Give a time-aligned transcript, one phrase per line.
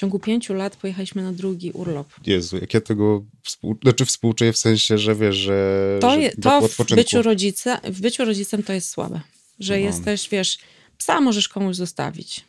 [0.00, 2.08] ciągu pięciu lat pojechaliśmy na drugi urlop.
[2.26, 3.78] Jezu, jak ja tego współ...
[3.82, 5.98] znaczy współczuję w sensie, że wiesz, że.
[6.00, 9.20] To, że je, to w, byciu rodzica, w byciu rodzicem to jest słabe.
[9.58, 9.80] Że no.
[9.80, 10.58] jesteś, wiesz,
[10.98, 12.44] psa możesz komuś zostawić,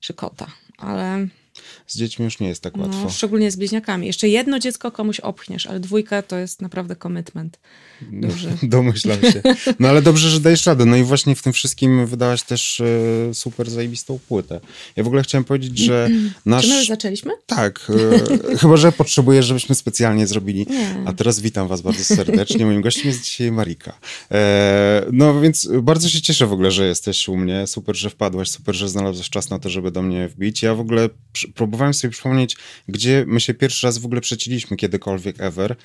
[0.00, 0.46] czy kota,
[0.78, 1.28] ale
[1.86, 3.02] z dziećmi już nie jest tak łatwo.
[3.04, 4.06] No, szczególnie z bliźniakami.
[4.06, 7.58] Jeszcze jedno dziecko komuś opchniesz, ale dwójka to jest naprawdę commitment
[8.12, 8.56] duży.
[8.62, 9.42] Domyślam się.
[9.78, 10.84] No ale dobrze, że dajesz radę.
[10.84, 14.60] No i właśnie w tym wszystkim wydałaś też e, super zajebistą płytę.
[14.96, 16.08] Ja w ogóle chciałem powiedzieć, że
[16.46, 16.62] nasz...
[16.64, 17.32] Czy my już zaczęliśmy?
[17.46, 17.90] Tak.
[18.52, 20.66] E, chyba, że potrzebujesz, żebyśmy specjalnie zrobili.
[20.70, 21.02] Nie.
[21.04, 22.66] A teraz witam was bardzo serdecznie.
[22.66, 23.98] Moim gościem jest dzisiaj Marika.
[24.30, 27.66] E, no więc bardzo się cieszę w ogóle, że jesteś u mnie.
[27.66, 28.50] Super, że wpadłaś.
[28.50, 30.62] Super, że znalazłeś czas na to, żeby do mnie wbić.
[30.62, 31.08] Ja w ogóle
[31.54, 32.56] próbowałem sobie przypomnieć,
[32.88, 35.76] gdzie my się pierwszy raz w ogóle przeciliśmy kiedykolwiek ever.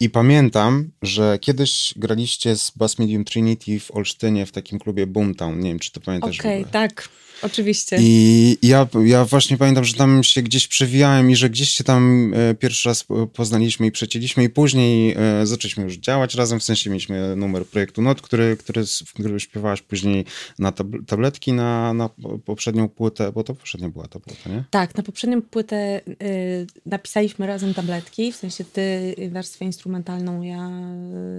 [0.00, 5.60] I pamiętam, że kiedyś graliście z Bass Medium Trinity w Olsztynie w takim klubie Boomtown.
[5.60, 7.08] Nie wiem, czy to pamiętasz Okej, okay, tak.
[7.42, 7.96] Oczywiście.
[8.00, 12.32] I ja, ja właśnie pamiętam, że tam się gdzieś przewijałem i że gdzieś się tam
[12.34, 16.90] e, pierwszy raz poznaliśmy i przecięliśmy i później e, zaczęliśmy już działać razem, w sensie
[16.90, 20.24] mieliśmy numer projektu NOT, który, który, śpiewałaś później
[20.58, 20.72] na
[21.06, 22.10] tabletki na, na
[22.44, 24.64] poprzednią płytę, bo to poprzednia była ta płyta, nie?
[24.70, 30.70] Tak, na poprzednią płytę y, napisaliśmy razem tabletki, w sensie ty warstwę instrumentalną, ja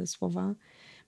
[0.05, 0.55] słowa,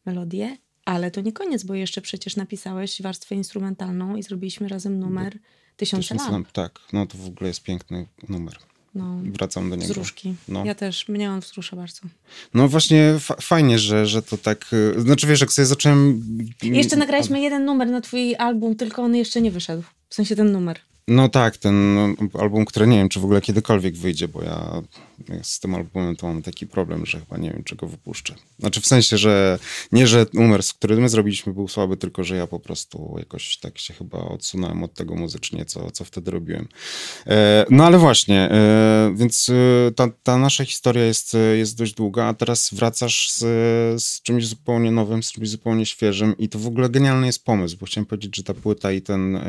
[0.05, 0.57] melodię.
[0.85, 5.39] Ale to nie koniec, bo jeszcze przecież napisałeś warstwę instrumentalną i zrobiliśmy razem numer
[5.77, 6.51] Tysiące lamp.
[6.51, 8.57] Tak, no to w ogóle jest piękny numer.
[8.95, 9.93] No, Wracam do niego.
[9.93, 10.35] Wzruszki.
[10.47, 10.65] No.
[10.65, 12.01] Ja też, mnie on wzrusza bardzo.
[12.53, 14.65] No właśnie fajnie, że, że to tak...
[14.73, 16.23] Y, znaczy wiesz, jak sobie zacząłem...
[16.63, 19.83] Jeszcze nagraliśmy jeden numer na twój album, tylko on jeszcze nie wyszedł.
[20.09, 20.79] W sensie ten numer.
[21.07, 21.97] No tak, ten
[22.39, 24.81] album, który nie wiem, czy w ogóle kiedykolwiek wyjdzie, bo ja
[25.41, 28.35] z tym albumem to mam taki problem, że chyba nie wiem, czego wypuszczę.
[28.59, 29.59] Znaczy w sensie, że
[29.91, 33.77] nie, że numer, który my zrobiliśmy był słaby, tylko że ja po prostu jakoś tak
[33.77, 36.67] się chyba odsunąłem od tego muzycznie, co, co wtedy robiłem.
[37.27, 42.25] E, no ale właśnie, e, więc e, ta, ta nasza historia jest, jest dość długa,
[42.25, 43.39] a teraz wracasz z,
[44.03, 47.77] z czymś zupełnie nowym, z czymś zupełnie świeżym i to w ogóle genialny jest pomysł,
[47.79, 49.39] bo chciałem powiedzieć, że ta płyta i ten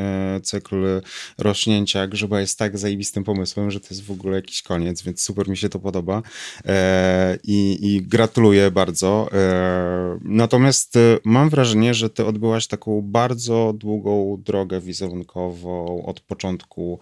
[0.43, 1.01] cykl
[1.37, 5.49] rośnięcia grzyba jest tak zajebistym pomysłem, że to jest w ogóle jakiś koniec, więc super
[5.49, 6.21] mi się to podoba
[6.65, 9.29] e, i, i gratuluję bardzo.
[9.33, 16.99] E, natomiast e, mam wrażenie, że ty odbyłaś taką bardzo długą drogę wizerunkową od początku,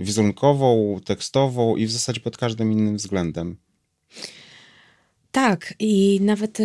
[0.00, 3.56] wizerunkową, tekstową i w zasadzie pod każdym innym względem.
[5.32, 6.58] Tak, i nawet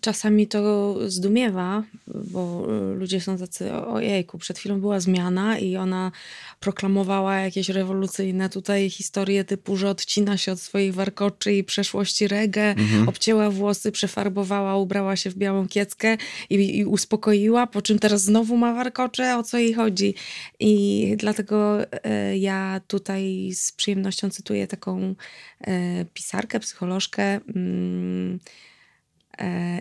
[0.00, 6.12] czasami to zdumiewa, bo y, ludzie są tacy, ojejku, przed chwilą była zmiana i ona
[6.60, 12.70] proklamowała jakieś rewolucyjne tutaj historie typu, że odcina się od swoich warkoczy i przeszłości reggae,
[12.70, 13.08] mhm.
[13.08, 16.16] obcięła włosy, przefarbowała, ubrała się w białą kieckę
[16.50, 20.14] i, i uspokoiła, po czym teraz znowu ma warkocze, o co jej chodzi.
[20.60, 25.14] I dlatego e, ja tutaj z przyjemnością cytuję taką
[25.60, 28.38] e, pisarkę, psycholożkę, mm,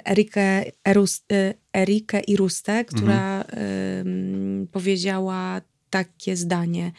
[0.05, 4.67] Erikę, Erus, e, Erikę Iruste, która mhm.
[4.72, 6.91] powiedziała takie zdanie.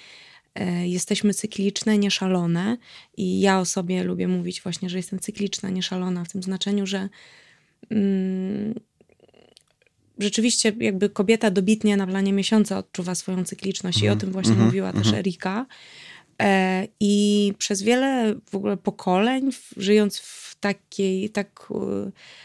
[0.54, 2.76] E, jesteśmy cykliczne, nieszalone
[3.16, 7.08] i ja o sobie lubię mówić właśnie, że jestem cykliczna, nieszalona w tym znaczeniu, że
[7.90, 8.74] mm,
[10.18, 14.20] rzeczywiście jakby kobieta dobitnie na planie miesiąca odczuwa swoją cykliczność mm, i o mhm.
[14.20, 14.98] tym właśnie mm, mówiła mm.
[14.98, 15.20] też mhm.
[15.20, 15.66] Erika.
[16.42, 21.66] E, I przez wiele w ogóle pokoleń, żyjąc w takiej, tak,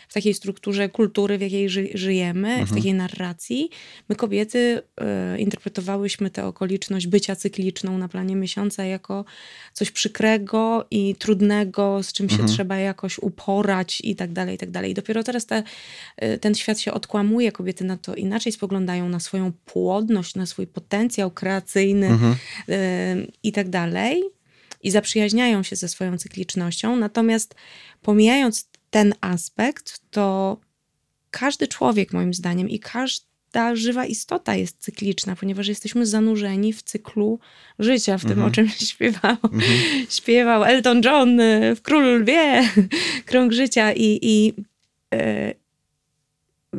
[0.08, 2.68] w takiej strukturze kultury, w jakiej ży, żyjemy, mhm.
[2.68, 3.70] w takiej narracji,
[4.10, 9.26] my kobiety e, interpretowałyśmy tę okoliczność bycia cykliczną na planie miesiąca jako
[9.74, 12.42] coś przykrego i trudnego, z czym mhm.
[12.42, 14.92] się trzeba jakoś uporać i tak dalej, i tak dalej.
[14.92, 15.64] I dopiero teraz te,
[16.18, 20.68] e, ten świat się odkłamuje, kobiety na to inaczej spoglądają, na swoją płodność, na swój
[20.68, 22.36] potencjał kreacyjny mhm.
[22.70, 24.37] e, i tak dalej
[24.88, 26.96] i zaprzyjaźniają się ze swoją cyklicznością.
[26.96, 27.56] Natomiast
[28.02, 30.58] pomijając ten aspekt, to
[31.32, 37.40] każdy człowiek, moim zdaniem, i każda żywa istota jest cykliczna, ponieważ jesteśmy zanurzeni w cyklu
[37.80, 38.48] życia, w tym, mhm.
[38.48, 39.64] o czym śpiewał, mhm.
[40.10, 41.38] śpiewał Elton John
[41.76, 42.70] w Król Lwie,
[43.26, 44.54] krąg życia i, i
[45.14, 45.54] e,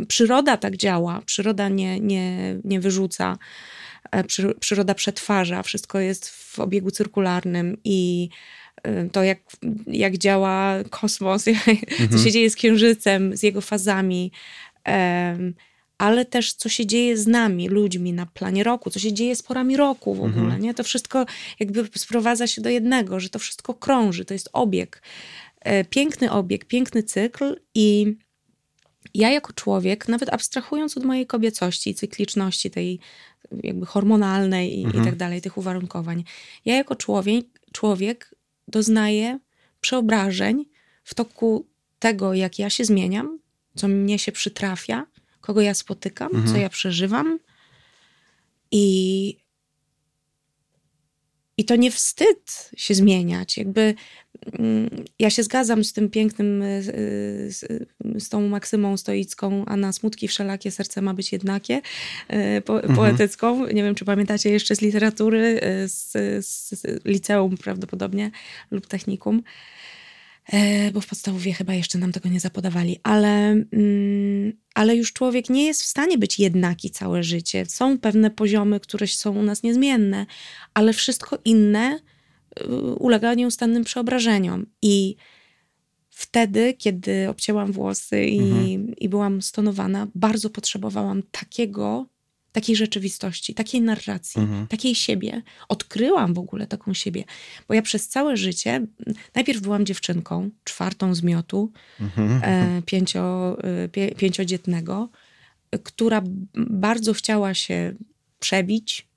[0.08, 3.38] przyroda tak działa, przyroda nie, nie, nie wyrzuca
[4.60, 8.28] przyroda przetwarza, wszystko jest w obiegu cyrkularnym i
[8.82, 9.38] e, to, jak,
[9.87, 12.08] jak działa kosmos, mhm.
[12.10, 14.32] co się dzieje z Księżycem, z jego fazami,
[15.99, 19.43] ale też co się dzieje z nami, ludźmi na planie roku, co się dzieje z
[19.43, 20.44] porami roku w ogóle.
[20.44, 20.62] Mhm.
[20.62, 20.75] Nie?
[20.75, 21.26] To wszystko
[21.61, 25.02] jakby sprowadza się do jednego, że to wszystko krąży, to jest obieg.
[25.61, 28.16] E, piękny obieg, piękny cykl i
[29.14, 33.00] ja jako człowiek, nawet abstrahując od mojej kobiecości, cykliczności, tej
[33.62, 35.02] jakby hormonalnej i, Mhm.
[35.05, 36.25] i tak dalej, tych uwarunkowań,
[36.64, 38.34] ja jako człowiek, człowiek
[38.69, 39.38] doznaję
[39.81, 40.64] przeobrażeń
[41.05, 41.66] w toku
[41.99, 43.38] tego, jak ja się zmieniam,
[43.76, 45.06] co mnie się przytrafia,
[45.40, 46.49] kogo ja spotykam, Mhm.
[46.54, 47.38] co ja przeżywam.
[48.70, 49.37] I,
[51.58, 53.56] I to nie wstyd się zmieniać.
[53.56, 53.94] Jakby
[54.52, 56.82] mm, ja się zgadzam z tym pięknym, y,
[57.49, 57.88] z,
[58.19, 61.81] z tą maksymą stoicką, a na smutki wszelakie serce ma być jednakie,
[62.32, 63.66] y, po, poetycką.
[63.66, 66.12] Nie wiem, czy pamiętacie jeszcze z literatury, y, z,
[66.46, 68.31] z, z liceum prawdopodobnie
[68.70, 69.43] lub technikum.
[70.52, 75.50] E, bo w podstawowie chyba jeszcze nam tego nie zapodawali, ale, mm, ale już człowiek
[75.50, 77.66] nie jest w stanie być jednaki całe życie.
[77.66, 80.26] Są pewne poziomy, które są u nas niezmienne,
[80.75, 82.00] ale wszystko inne
[82.60, 82.64] y,
[82.98, 84.66] ulega nieustannym przeobrażeniom.
[84.82, 85.16] I
[86.10, 88.96] wtedy, kiedy obcięłam włosy i, Mhm.
[88.96, 92.06] i byłam stonowana, bardzo potrzebowałam takiego,
[92.53, 94.67] takiej rzeczywistości, takiej narracji, Mhm.
[94.67, 95.43] takiej siebie.
[95.69, 97.25] Odkryłam w ogóle taką siebie,
[97.69, 98.87] bo ja przez całe życie,
[99.35, 102.41] najpierw byłam dziewczynką, czwartą z miotu, Mhm.
[102.45, 105.09] e, pięcio, e, pię, pięciodzietnego,
[105.83, 106.23] która
[106.56, 107.95] bardzo chciała się
[108.39, 109.09] przebić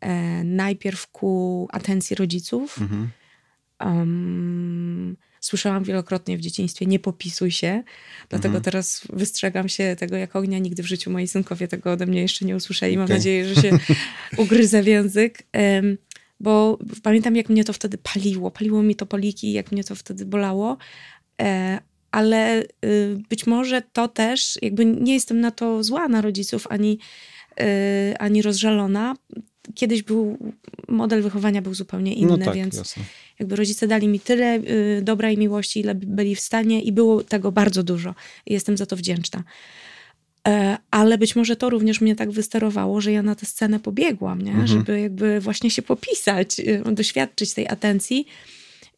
[0.00, 2.78] e, najpierw ku atencji rodziców.
[2.80, 3.10] Mhm.
[3.84, 7.82] Um, słyszałam wielokrotnie w dzieciństwie, nie popisuj się,
[8.28, 8.64] dlatego Mhm.
[8.64, 10.58] teraz wystrzegam się tego jak ognia.
[10.58, 12.96] Nigdy w życiu moi synkowie tego ode mnie jeszcze nie usłyszeli.
[12.96, 13.16] Mam Okej.
[13.16, 13.78] nadzieję, że się
[14.42, 15.42] ugryzę w język.
[15.52, 15.98] Em,
[16.40, 18.50] bo pamiętam, jak mnie to wtedy paliło.
[18.50, 20.76] Paliło mi to poliki, jak mnie to wtedy bolało.
[21.42, 21.78] E,
[22.10, 26.98] ale y, być może to też, jakby nie jestem na to zła na rodziców, ani,
[27.60, 29.16] y, ani rozżalona.
[29.74, 30.38] Kiedyś był,
[30.88, 33.02] model wychowania był zupełnie inny, No tak, więc jasne.
[33.40, 37.24] Jakby rodzice dali mi tyle y, dobra i miłości, ile byli w stanie i było
[37.24, 38.14] tego bardzo dużo.
[38.46, 39.44] Jestem za to wdzięczna.
[40.48, 44.42] E, ale być może to również mnie tak wysterowało, że ja na tę scenę pobiegłam,
[44.42, 44.50] nie?
[44.50, 44.66] Mhm.
[44.68, 48.26] żeby jakby właśnie się popisać, y, doświadczyć tej atencji.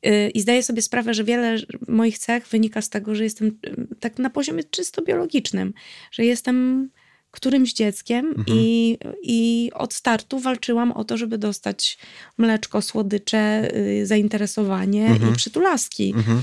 [0.07, 1.57] Y, I zdaję sobie sprawę, że wiele
[1.89, 3.59] moich cech wynika z tego, że jestem
[4.01, 5.75] tak na poziomie czysto biologicznym,
[6.11, 6.89] że jestem
[7.33, 8.45] którymś dzieckiem Mhm.
[8.59, 11.99] i, i od startu walczyłam o to, żeby dostać
[12.39, 15.33] mleczko, słodycze, y, zainteresowanie Mhm.
[15.33, 16.13] i przytulaski.
[16.17, 16.43] Mhm.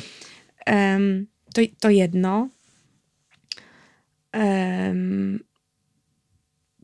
[0.66, 2.50] Em, to, to jedno.
[4.32, 5.40] Em,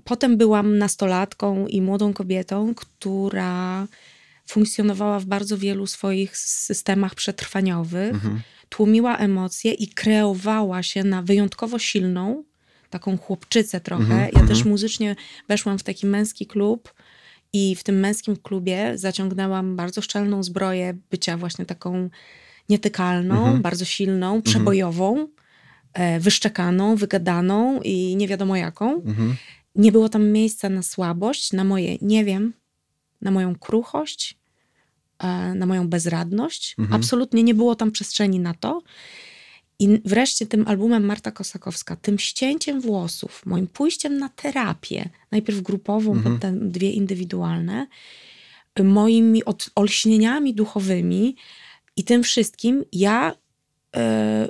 [0.04, 3.88] potem byłam nastolatką i młodą kobietą, która
[4.48, 8.42] funkcjonowała w bardzo wielu swoich systemach przetrwaniowych, Mhm.
[8.70, 12.44] tłumiła emocje i kreowała się na wyjątkowo silną,
[12.90, 14.04] taką chłopczycę trochę.
[14.04, 14.48] Mhm, Ja mhm.
[14.48, 15.16] też muzycznie
[15.48, 16.94] weszłam w taki męski klub
[17.54, 22.10] i w tym męskim klubie zaciągnęłam bardzo szczelną zbroję bycia właśnie taką
[22.70, 23.62] nietykalną, Mhm.
[23.62, 25.28] bardzo silną, przebojową,
[25.94, 28.94] e, wyszczekaną, wygadaną i nie wiadomo jaką.
[28.94, 29.36] Mhm.
[29.76, 32.54] Nie było tam miejsca na słabość, na moje nie wiem,
[33.22, 34.38] na moją kruchość,
[35.20, 36.76] e, na moją bezradność.
[36.80, 37.02] Mhm.
[37.02, 38.82] Absolutnie nie było tam przestrzeni na to.
[39.80, 46.12] I wreszcie tym albumem Marta Kosakowska, tym ścięciem włosów, moim pójściem na terapię, najpierw grupową,
[46.14, 46.36] Mhm.
[46.36, 47.88] potem dwie indywidualne,
[48.84, 51.36] moimi od, olśnieniami duchowymi
[51.98, 53.36] i tym wszystkim ja
[53.96, 54.50] e,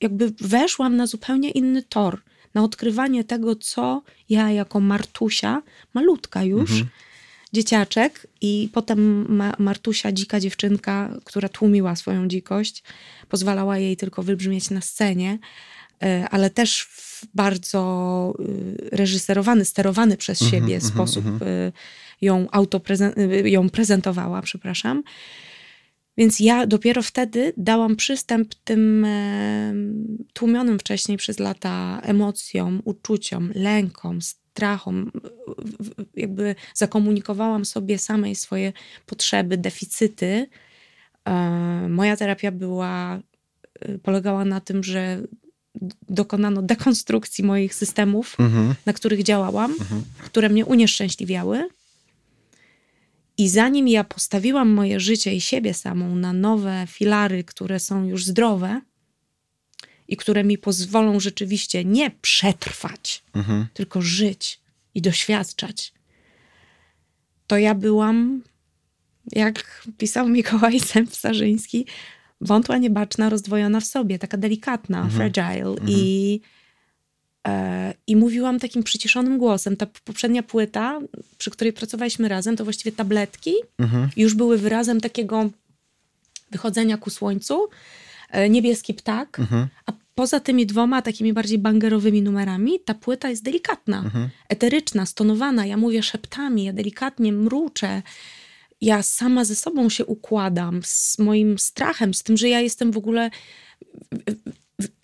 [0.00, 2.22] jakby weszłam na zupełnie inny tor,
[2.54, 5.62] na odkrywanie tego, co ja jako Martusia,
[5.94, 6.88] malutka już, Mhm.
[7.52, 12.82] Dzieciaczek i potem ma Martusia, dzika dziewczynka, która tłumiła swoją dzikość,
[13.28, 15.38] pozwalała jej tylko wybrzmieć na scenie,
[16.02, 21.50] e, ale też w bardzo y, reżyserowany, sterowany przez Mhm, siebie mhm, sposób mhm.
[21.52, 21.72] y,
[22.20, 25.02] ją, autoprezen- y, ją prezentowała, przepraszam.
[26.16, 29.74] Więc ja dopiero wtedy dałam przystęp tym e,
[30.32, 34.18] tłumionym wcześniej przez lata emocjom, uczuciom, lękom,
[35.80, 38.72] w- Jakby zakomunikowałam sobie samej swoje
[39.06, 40.46] potrzeby, deficyty.
[41.24, 43.20] E, Moja terapia była,
[43.80, 45.22] e, polegała na tym, że
[46.08, 48.74] dokonano dekonstrukcji moich systemów, Mhm.
[48.86, 49.74] na których działałam,
[50.18, 51.68] które mnie unieszczęśliwiały.
[53.38, 58.24] I zanim ja postawiłam moje życie i siebie samą na nowe filary, które są już
[58.26, 58.80] zdrowe
[60.10, 63.66] i które mi pozwolą rzeczywiście nie przetrwać, Mhm.
[63.74, 64.60] tylko żyć
[64.94, 65.92] i doświadczać,
[67.46, 68.42] to ja byłam,
[69.32, 71.84] jak pisał Mikołaj Sęp-Starzyński,
[72.40, 75.74] wątła, niebaczna, rozdwojona w sobie, taka delikatna, fragile.
[75.86, 76.40] I,
[77.46, 79.76] e, I mówiłam takim przyciszonym głosem.
[79.76, 81.00] Ta poprzednia płyta,
[81.38, 84.08] przy której pracowaliśmy razem, to właściwie tabletki, Mhm.
[84.16, 85.50] już były wyrazem takiego
[86.50, 87.68] wychodzenia ku słońcu.
[88.30, 89.68] E, Niebieski ptak, Mhm.
[89.86, 94.28] a poza tymi dwoma takimi bardziej bangerowymi numerami, ta płyta jest delikatna, Mhm.
[94.48, 95.66] eteryczna, stonowana.
[95.66, 98.02] Ja mówię szeptami, ja delikatnie mruczę.
[98.80, 102.96] Ja sama ze sobą się układam, z moim strachem, z tym, że ja jestem w
[102.96, 103.30] ogóle.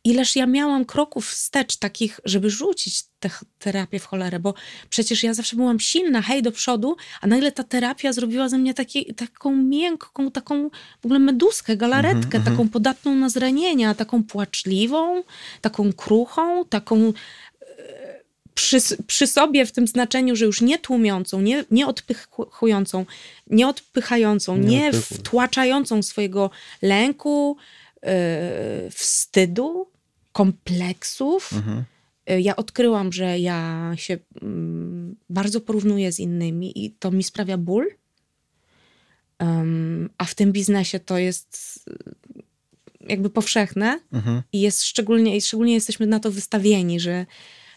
[0.06, 4.54] Ileż ja miałam kroków wstecz takich, żeby rzucić tę terapię w cholerę, bo
[4.90, 8.74] przecież ja zawsze byłam silna, hej, do przodu, a nagle ta terapia zrobiła ze mnie
[8.74, 10.70] taki, taką miękką, taką
[11.02, 15.22] w ogóle meduskę, galaretkę, taką podatną na zranienia, taką płaczliwą,
[15.60, 17.12] taką kruchą, taką
[18.54, 23.06] przy, przy sobie w tym znaczeniu, że już nie tłumiącą, nie, nie odpychującą,
[23.46, 26.50] nie odpychającą, Nie nie, wtłaczającą swojego
[26.82, 27.56] lęku,
[28.02, 28.10] yy,
[28.90, 29.95] wstydu,
[30.36, 31.52] kompleksów.
[31.52, 31.84] Mhm.
[32.30, 37.56] Y, Ja odkryłam, że ja się mm, bardzo porównuję z innymi i to mi sprawia
[37.58, 37.86] ból.
[39.38, 42.42] Em, a w tym biznesie to jest y,
[43.08, 44.42] jakby powszechne Mhm.
[44.52, 47.26] i jest szczególnie, i szczególnie jesteśmy na to wystawieni, że,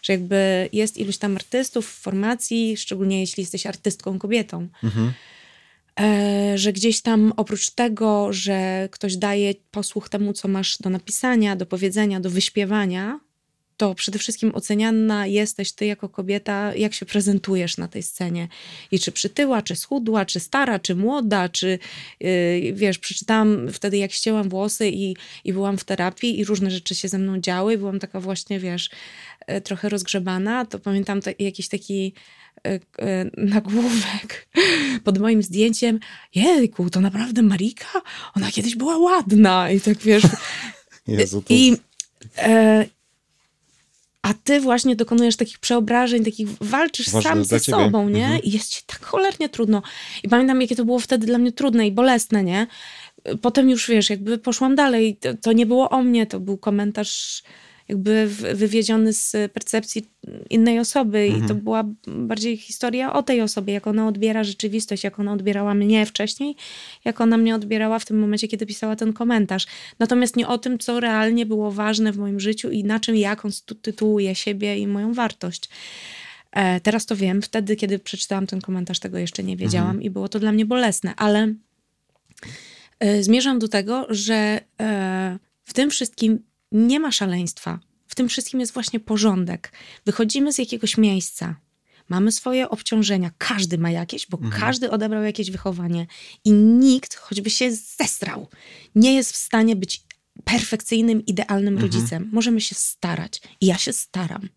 [0.02, 5.12] że jakby jest iluś tam artystów w formacji, szczególnie jeśli jesteś artystką kobietą, Mhm.
[6.00, 11.56] E, że gdzieś tam oprócz tego, że ktoś daje posłuch temu, co masz do napisania,
[11.56, 13.20] do powiedzenia, do wyśpiewania,
[13.80, 18.48] to przede wszystkim oceniana jesteś ty jako kobieta, jak się prezentujesz na tej scenie.
[18.90, 21.78] I czy przytyła, czy schudła, czy stara, czy młoda, czy
[22.20, 26.94] yy, wiesz, przeczytałam wtedy, jak ścięłam włosy i, i byłam w terapii i różne rzeczy
[26.94, 27.78] się ze mną działy.
[27.78, 28.90] Byłam taka właśnie, wiesz,
[29.46, 30.64] e, trochę rozgrzebana.
[30.64, 32.12] To pamiętam ta, jakiś taki
[33.36, 34.48] nagłówek
[35.04, 36.00] pod moim zdjęciem.
[36.34, 38.02] Jejku, to naprawdę Marika?
[38.36, 39.70] Ona kiedyś była ładna.
[39.70, 40.22] I tak wiesz,
[41.06, 41.54] Jezu, to...
[41.54, 41.76] i,
[42.38, 42.86] e,
[44.22, 48.24] a ty właśnie dokonujesz takich przeobrażeń, takich walczysz Ważne sam ze sobą, nie?
[48.24, 48.42] Mhm.
[48.42, 49.82] I jest ci tak cholernie trudno.
[50.22, 52.66] I pamiętam, jakie to było wtedy dla mnie trudne i bolesne, nie?
[53.42, 55.16] Potem już, wiesz, jakby poszłam dalej.
[55.16, 57.42] To, to nie było o mnie, to był komentarz
[57.90, 60.06] jakby w- wywiedziony z percepcji
[60.50, 65.18] innej osoby i to była bardziej historia o tej osobie, jak ona odbiera rzeczywistość, jak
[65.18, 66.56] ona odbierała mnie wcześniej,
[67.04, 69.66] jak ona mnie odbierała w tym momencie, kiedy pisała ten komentarz.
[69.98, 73.36] Natomiast nie o tym, co realnie było ważne w moim życiu i na czym ja
[73.36, 75.68] konstytuuję siebie i moją wartość.
[76.52, 80.28] E, teraz to wiem, wtedy, kiedy przeczytałam ten komentarz, tego jeszcze nie wiedziałam i było
[80.28, 81.54] to dla mnie bolesne, ale
[83.00, 87.80] e, zmierzam do tego, że e, w tym wszystkim nie ma szaleństwa.
[88.06, 89.72] W tym wszystkim jest właśnie porządek.
[90.06, 91.56] Wychodzimy z jakiegoś miejsca,
[92.08, 96.06] mamy swoje obciążenia, każdy ma jakieś, bo każdy odebrał jakieś wychowanie
[96.44, 98.48] i nikt, choćby się zesrał,
[98.94, 100.02] nie jest w stanie być
[100.44, 102.28] perfekcyjnym, idealnym rodzicem.
[102.32, 104.48] Możemy się starać i ja się staram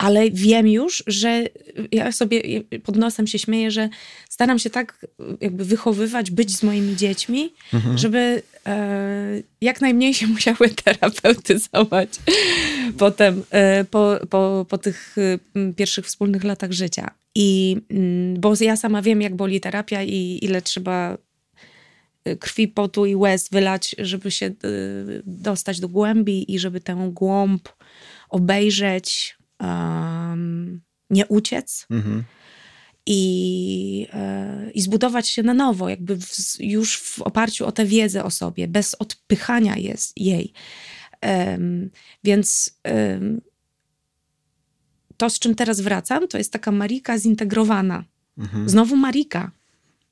[0.00, 1.44] ale wiem już, że
[1.92, 2.42] ja sobie
[2.84, 3.88] pod nosem się śmieję, że
[4.28, 5.06] staram się tak
[5.40, 7.54] jakby wychowywać, być z moimi dziećmi,
[7.94, 12.08] żeby e, jak najmniej się musiały terapeutyzować
[12.98, 17.10] potem e, po, po, po tych e, pierwszych wspólnych latach życia.
[17.34, 21.18] I mm, bo ja sama wiem, jak boli terapia i ile trzeba
[22.24, 24.52] e, krwi, potu i łez wylać, żeby się e,
[25.24, 27.68] dostać do głębi i żeby tę głąb
[28.30, 32.24] obejrzeć, em, nie uciec Mhm.
[33.06, 38.24] i, e, i zbudować się na nowo, jakby w, już w oparciu o tę wiedzę
[38.24, 40.52] o sobie, bez odpychania jest, jej.
[41.20, 41.90] Em,
[42.24, 43.40] więc em,
[45.16, 48.04] to, z czym teraz wracam, to jest taka Marika zintegrowana.
[48.66, 49.50] Znowu Marika.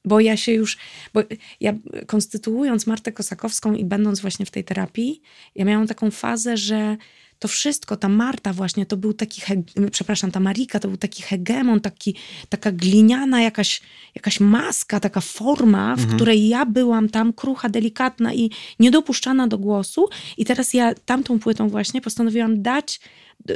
[0.04, 0.78] Bo ja się już,
[1.14, 1.22] bo
[1.60, 1.72] ja
[2.06, 5.22] konstytuując Martę Kosakowską i będąc właśnie w tej terapii,
[5.54, 6.96] ja miałam taką fazę, że
[7.38, 11.22] to wszystko, ta Marta właśnie, to był taki, he- przepraszam, ta Marika to był taki
[11.22, 12.14] hegemon, taki,
[12.48, 13.80] taka gliniana jakaś,
[14.14, 20.08] jakaś maska, taka forma, w której ja byłam tam krucha, delikatna i niedopuszczana do głosu.
[20.36, 23.00] I teraz ja tamtą płytą właśnie postanowiłam dać,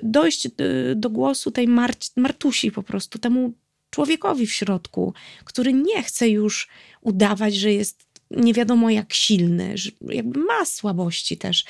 [0.02, 0.64] dojść do,
[0.96, 3.52] do głosu tej Marci, Martusi po prostu, temu
[3.90, 6.68] człowiekowi w środku, który nie chce już
[7.00, 11.64] udawać, że jest nie wiadomo jak silny, że jakby ma słabości też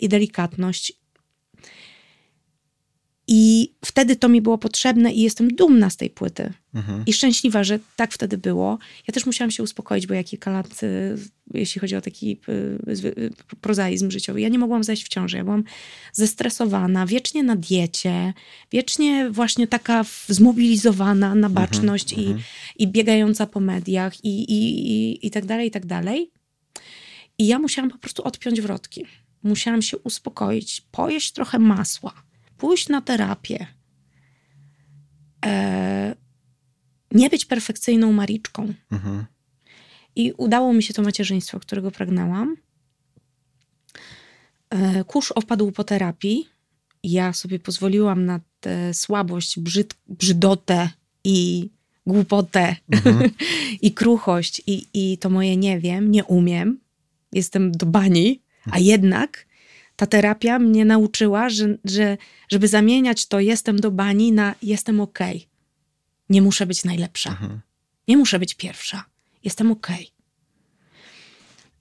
[0.00, 0.92] i delikatność.
[3.30, 6.52] I wtedy to mi było potrzebne i jestem dumna z tej płyty.
[7.06, 8.78] I szczęśliwa, że tak wtedy było.
[9.08, 11.16] Ja też musiałam się uspokoić, bo ja kilka lat, y,
[11.54, 15.36] jeśli chodzi o taki y, y, prozaizm życiowy, ja nie mogłam zajść w ciąży.
[15.36, 15.64] Ja byłam
[16.12, 18.34] zestresowana, wiecznie na diecie,
[18.72, 22.34] wiecznie właśnie taka zmobilizowana na baczność i,
[22.78, 26.30] i biegająca po mediach i, i, i, i tak dalej, i tak dalej.
[27.38, 29.06] I ja musiałam po prostu odpiąć wrotki.
[29.42, 32.12] Musiałam się uspokoić, pojeść trochę masła,
[32.58, 33.66] pójść na terapię.
[35.46, 36.16] E,
[37.12, 38.74] nie być perfekcyjną Mariczką.
[38.92, 39.24] Mhm.
[40.16, 42.56] I udało mi się to macierzyństwo, którego pragnęłam.
[44.70, 46.48] E, kurz opadł po terapii.
[47.02, 50.90] Ja sobie pozwoliłam na tę słabość, brzyd, brzydotę
[51.24, 51.70] i
[52.06, 53.30] głupotę mhm.
[53.82, 56.80] i kruchość i, i to moje nie wiem, nie umiem,
[57.32, 59.46] jestem do bani, a jednak
[59.96, 62.16] ta terapia mnie nauczyła, że, że
[62.48, 65.36] żeby zamieniać to jestem do bani na jestem okej.
[65.36, 65.48] Okay.
[66.30, 67.30] Nie muszę być najlepsza.
[67.30, 67.60] Mhm.
[68.08, 69.04] Nie muszę być pierwsza.
[69.44, 70.12] Jestem okej.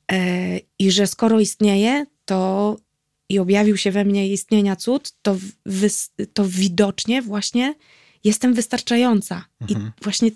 [0.07, 0.19] Okay.
[0.19, 2.77] E, I że skoro istnieje, to
[3.29, 5.37] i objawił się we mnie istnienia cud, to,
[6.33, 7.75] to widocznie właśnie
[8.23, 9.45] jestem wystarczająca.
[9.61, 9.91] Mhm.
[9.99, 10.31] I właśnie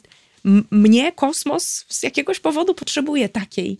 [0.71, 3.79] mnie kosmos z jakiegoś powodu potrzebuje takiej.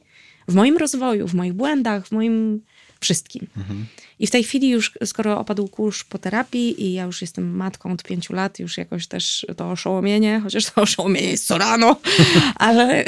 [0.51, 2.61] W moim rozwoju, w moich błędach, w moim
[2.99, 3.47] wszystkim.
[3.57, 3.85] Mhm.
[4.19, 7.91] I w tej chwili już, skoro opadł kurz po terapii i ja już jestem matką
[7.91, 11.95] od pięciu lat, już jakoś też to oszołomienie, chociaż to oszołomienie jest co rano,
[12.55, 13.05] ale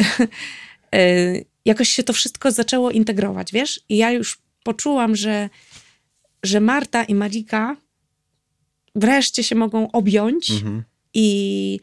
[0.96, 3.82] y, jakoś się to wszystko zaczęło integrować, wiesz?
[3.90, 5.50] I ja już poczułam, że,
[6.44, 7.76] że Marta i Marika
[8.96, 10.84] wreszcie się mogą objąć mhm.
[11.14, 11.80] i,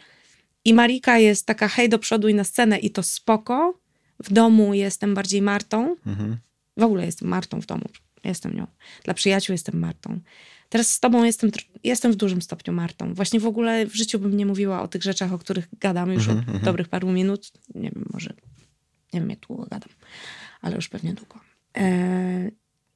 [0.64, 3.79] i Marika jest taka hej do przodu i na scenę i to spoko.
[4.24, 5.96] W domu jestem bardziej Martą.
[6.06, 6.36] Mhm.
[6.76, 7.84] W ogóle jestem Martą w domu.
[8.24, 8.66] Jestem nią.
[9.04, 10.20] Dla przyjaciół jestem Martą.
[10.68, 11.50] Teraz z tobą jestem,
[11.84, 13.14] jestem w dużym stopniu Martą.
[13.14, 16.28] Właśnie w ogóle w życiu bym nie mówiła o tych rzeczach, o których gadam już
[16.28, 16.64] mhm, od mhm.
[16.64, 17.52] dobrych paru minut.
[17.74, 18.34] Nie wiem, może
[19.12, 19.88] nie wiem jak długo gadam,
[20.60, 21.40] ale już pewnie długo.
[21.76, 22.50] E,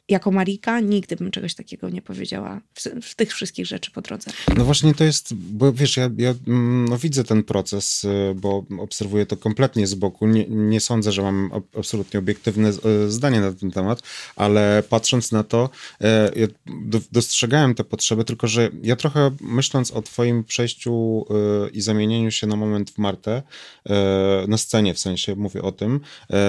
[0.08, 4.30] jako Marika nigdy bym czegoś takiego nie powiedziała w, w, tych wszystkich rzeczy po drodze.
[4.56, 8.64] No właśnie to jest, bo wiesz, ja, ja mm, no widzę ten proces, y, bo
[8.78, 10.26] obserwuję to kompletnie z boku.
[10.26, 12.70] Nie, nie sądzę, że mam absolutnie obiektywne
[13.06, 14.02] y, zdanie na ten temat,
[14.36, 15.70] ale patrząc na to,
[16.00, 16.46] e, ja
[17.12, 21.24] dostrzegałem te potrzeby, tylko że ja trochę myśląc o twoim przejściu
[21.66, 23.42] y, i zamienieniu się na moment w Martę,
[24.48, 26.00] na scenie w sensie, mówię o tym,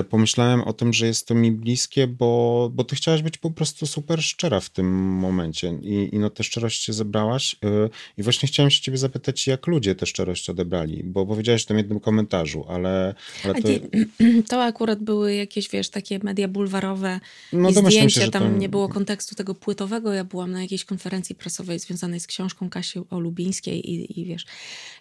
[0.10, 3.88] pomyślałem o tym, że jest to mi bliskie, bo, bo ty chciałaś być po prostu
[3.88, 5.80] super szczera w tym momencie.
[5.82, 9.68] I, i no tę szczerość się zebrałaś yy, i właśnie chciałem się ciebie zapytać, jak
[9.68, 13.16] ludzie tę szczerość odebrali, bo powiedziałeś w tym jednym komentarzu, ale...
[13.44, 13.70] ale to...
[14.50, 17.20] to akurat były jakieś, wiesz, takie media bulwarowe
[17.54, 21.36] no, i zdjęcie, się, tam nie było kontekstu tego płytowego, ja byłam na jakiejś konferencji
[21.36, 24.46] prasowej związanej z książką Kasi Olubińskiej i, i wiesz,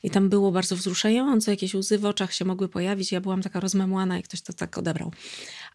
[0.03, 3.61] i tam było bardzo wzruszająco, jakieś łzy w oczach się mogły pojawić, ja byłam taka
[3.61, 5.13] rozmemłana i ktoś to tak odebrał.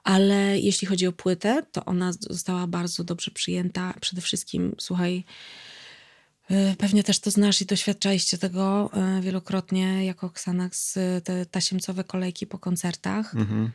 [0.04, 3.93] Ale jeśli chodzi o płytę, to ona została bardzo dobrze przyjęta.
[4.02, 5.24] Przede wszystkim, słuchaj,
[6.52, 12.04] y, Pewnie też to znasz i doświadczaliście tego y, wielokrotnie jako Xanax, y, te tasiemcowe
[12.04, 13.36] kolejki po koncertach.
[13.36, 13.72] Mhm.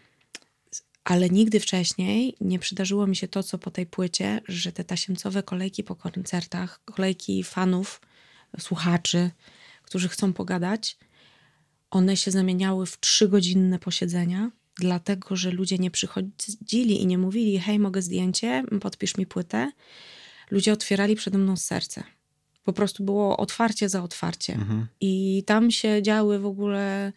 [1.04, 5.42] Ale nigdy wcześniej nie przydarzyło mi się to, co po tej płycie, że te tasiemcowe
[5.42, 8.00] kolejki po koncertach, kolejki fanów,
[8.58, 9.30] słuchaczy,
[9.82, 10.98] którzy chcą pogadać,
[11.90, 17.78] one się zamieniały w trzygodzinne posiedzenia dlatego że ludzie nie przychodzili i nie mówili: Hej,
[17.78, 19.72] mogę zdjęcie, podpisz mi płytę.
[20.50, 22.04] Ludzie otwierali przede mną serce.
[22.64, 24.54] Po prostu było otwarcie za otwarcie.
[24.54, 24.86] Mhm.
[25.00, 27.12] I tam się działy w ogóle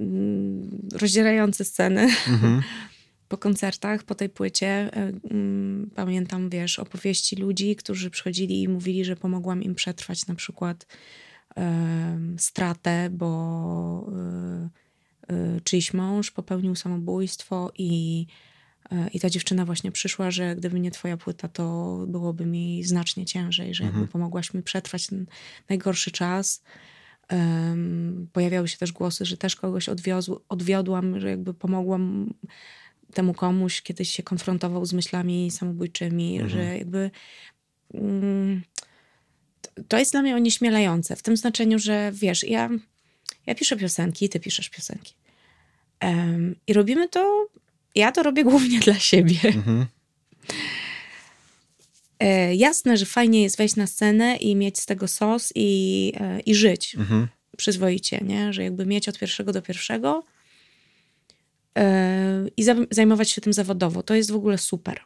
[0.00, 2.02] mm, rozdzierające sceny.
[2.28, 2.62] Mhm.
[3.28, 9.04] po koncertach, po tej płycie, e, mm, pamiętam, wiesz, opowieści ludzi, którzy przychodzili i mówili,
[9.04, 10.86] że pomogłam im przetrwać na przykład
[12.36, 14.68] stratę, bo e,
[15.64, 18.26] czyjś mąż popełnił samobójstwo i,
[18.92, 23.26] y, i ta dziewczyna właśnie przyszła, że gdyby nie twoja płyta, to byłoby mi znacznie
[23.26, 24.00] ciężej, że mhm.
[24.00, 25.26] jakby pomogłaś mi przetrwać ten
[25.68, 26.62] najgorszy czas.
[27.32, 32.34] Um, pojawiały się też głosy, że też kogoś odwiozł, odwiodłam, że jakby pomogłam
[33.14, 36.50] temu komuś, kiedyś się konfrontował z myślami samobójczymi, mhm.
[36.50, 37.10] że jakby
[37.88, 38.62] um,
[39.88, 42.70] to jest dla mnie onieśmielające, w tym znaczeniu, że wiesz, ja,
[43.46, 45.14] ja piszę piosenki, ty piszesz piosenki.
[46.04, 47.48] Um, I robimy to,
[47.94, 49.38] ja to robię głównie dla siebie.
[49.44, 49.86] Mhm.
[52.20, 56.40] E, jasne, że fajnie jest wejść na scenę i mieć z tego sos i, e,
[56.40, 57.28] i żyć mhm.
[57.56, 58.52] przyzwoicie, nie?
[58.52, 60.24] Że jakby mieć od pierwszego do pierwszego
[61.78, 64.02] e, i zajmować się tym zawodowo.
[64.02, 65.00] To jest w ogóle super.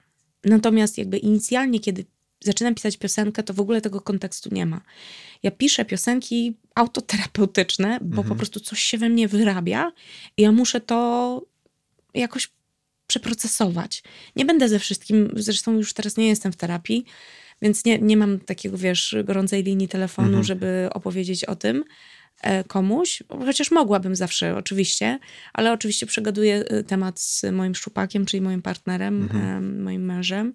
[0.44, 2.04] Natomiast jakby inicjalnie, kiedy
[2.40, 4.81] zaczynam pisać piosenkę, to w ogóle tego kontekstu nie ma.
[5.42, 8.29] Ja piszę piosenki autoterapeutyczne, bo mhm.
[8.29, 9.92] po prostu coś się we mnie wyrabia
[10.37, 11.42] i ja muszę to
[12.14, 12.51] jakoś
[13.07, 14.03] przeprocesować.
[14.37, 17.05] Nie będę ze wszystkim, zresztą już teraz nie jestem w terapii,
[17.62, 20.44] więc nie, nie mam takiego, wiesz, gorącej linii telefonu, mhm.
[20.44, 21.85] żeby opowiedzieć o tym
[22.42, 25.18] e, komuś, chociaż mogłabym zawsze, oczywiście,
[25.53, 29.83] ale oczywiście przegaduję e, temat z moim szczupakiem, czyli moim partnerem, mhm.
[29.83, 30.55] moim mężem.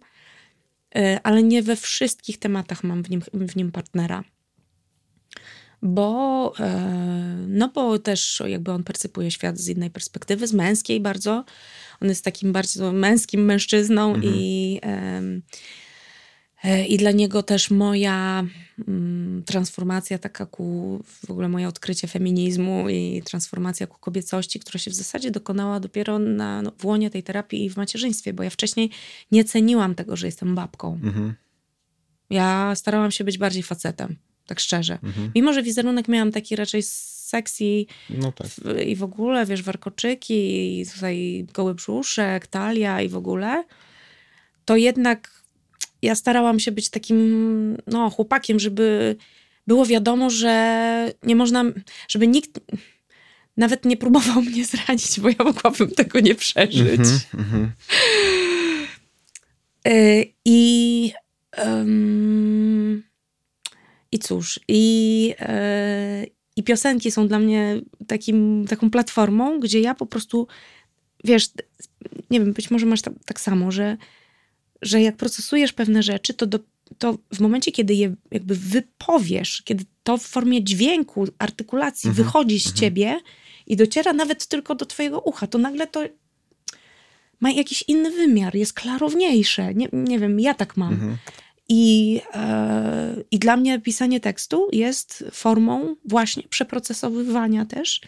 [0.96, 4.24] E, ale nie we wszystkich tematach mam w nim, w nim partnera.
[5.82, 11.46] Bo, e, no bo też jakby on percypuje świat z innej perspektywy, z męskiej bardzo.
[12.02, 14.36] On jest takim bardzo męskim mężczyzną mhm.
[14.36, 14.80] i
[16.88, 18.46] I dla niego też moja
[18.88, 24.92] mm, transformacja, taka ku, w ogóle moje odkrycie feminizmu i transformacja ku kobiecości, która się
[24.92, 28.50] w zasadzie dokonała dopiero na, no, w łonie tej terapii i w macierzyństwie, bo ja
[28.50, 28.90] wcześniej
[29.32, 31.00] nie ceniłam tego, że jestem babką.
[31.04, 31.34] Mhm.
[32.30, 35.00] Ja starałam się być bardziej facetem, tak szczerze.
[35.04, 35.32] Mhm.
[35.36, 38.48] Mimo, że wizerunek miałam taki raczej sexy no tak.
[38.48, 43.64] w, i w ogóle, wiesz, warkoczyki i tutaj goły brzuszek, talia i w ogóle,
[44.66, 45.39] to jednak
[46.02, 49.16] ja starałam się być takim no, chłopakiem, żeby
[49.68, 51.64] było wiadomo, że nie można,
[52.08, 52.60] żeby nikt
[53.58, 57.00] nawet nie próbował mnie zranić, bo ja mogłabym tego nie przeżyć.
[57.34, 57.68] Mm -hmm,
[60.46, 61.14] I,
[61.66, 63.04] um,
[64.12, 70.06] i cóż, i, e, i piosenki są dla mnie takim, taką platformą, gdzie ja po
[70.06, 70.48] prostu,
[71.24, 71.50] wiesz,
[72.30, 73.98] nie wiem, być może masz tak, tak samo, że
[74.82, 76.60] że jak procesujesz pewne rzeczy, to, do,
[76.98, 82.26] to w momencie, kiedy je jakby wypowiesz, kiedy to w formie dźwięku, artykulacji mhm.
[82.26, 82.80] wychodzi z mhm.
[82.80, 83.20] ciebie
[83.68, 86.04] i dociera nawet tylko do twojego ucha, to nagle to
[87.40, 89.74] ma jakiś inny wymiar, jest klarowniejsze.
[89.74, 90.94] Nie, nie wiem, ja tak mam.
[90.94, 91.18] Mhm.
[91.70, 98.02] I, e, I dla mnie pisanie tekstu jest formą właśnie przeprocesowywania też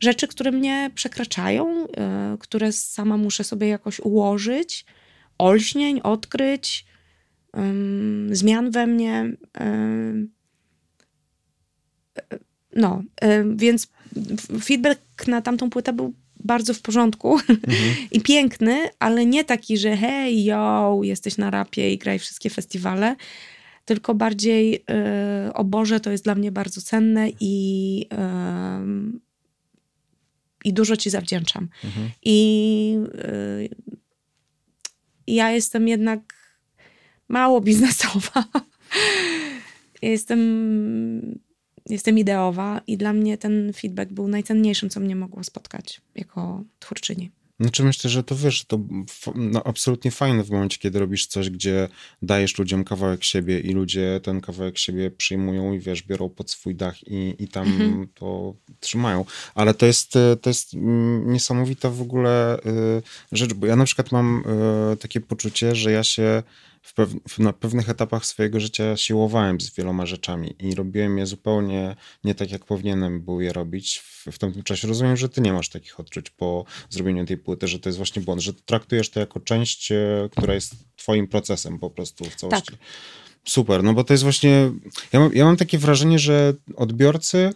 [0.00, 4.84] rzeczy, które mnie przekraczają, e, które sama muszę sobie jakoś ułożyć
[5.38, 6.86] olśnień, odkryć,
[7.52, 9.36] um, zmian we mnie.
[9.60, 10.30] Um,
[12.76, 13.88] no, um, więc
[14.60, 17.58] feedback na tamtą płytę był bardzo w porządku mhm.
[18.12, 23.16] i piękny, ale nie taki, że hej, yo, jesteś na rapie i graj wszystkie festiwale,
[23.84, 24.74] tylko bardziej
[25.46, 28.06] y, o Boże, to jest dla mnie bardzo cenne i,
[30.64, 31.68] i dużo ci zawdzięczam.
[31.84, 32.10] Mhm.
[32.22, 33.68] I y,
[35.26, 36.20] ja jestem jednak
[37.28, 38.44] mało biznesowa.
[40.02, 41.40] jestem,
[41.88, 47.30] jestem ideowa i dla mnie ten feedback był najcenniejszym, co mnie mogło spotkać jako twórczyni.
[47.60, 48.78] Znaczy myślę, że to wiesz, to
[49.34, 51.88] no, absolutnie fajne w momencie, kiedy robisz coś, gdzie
[52.22, 56.74] dajesz ludziom kawałek siebie i ludzie ten kawałek siebie przyjmują i wiesz, biorą pod swój
[56.74, 58.08] dach i, i tam mhm.
[58.14, 59.24] to trzymają.
[59.54, 60.12] Ale to jest,
[60.42, 64.44] to jest mm, niesamowita w ogóle y, rzecz, bo ja na przykład mam
[64.92, 66.42] y, takie poczucie, że ja się
[66.84, 71.96] w pew na pewnych etapach swojego życia siłowałem z wieloma rzeczami i robiłem je zupełnie
[72.24, 74.88] nie tak, jak powinienem był je robić w, w tamtym czasie.
[74.88, 78.22] Rozumiem, że ty nie masz takich odczuć po zrobieniu tej płyty, że to jest właśnie
[78.22, 82.72] błąd, że traktujesz to jako część, e, która jest twoim procesem po prostu w całości.
[82.72, 82.80] Tak.
[83.44, 84.70] Super, no bo to jest właśnie.
[85.12, 87.52] Ja mam, ja mam takie wrażenie, że odbiorcy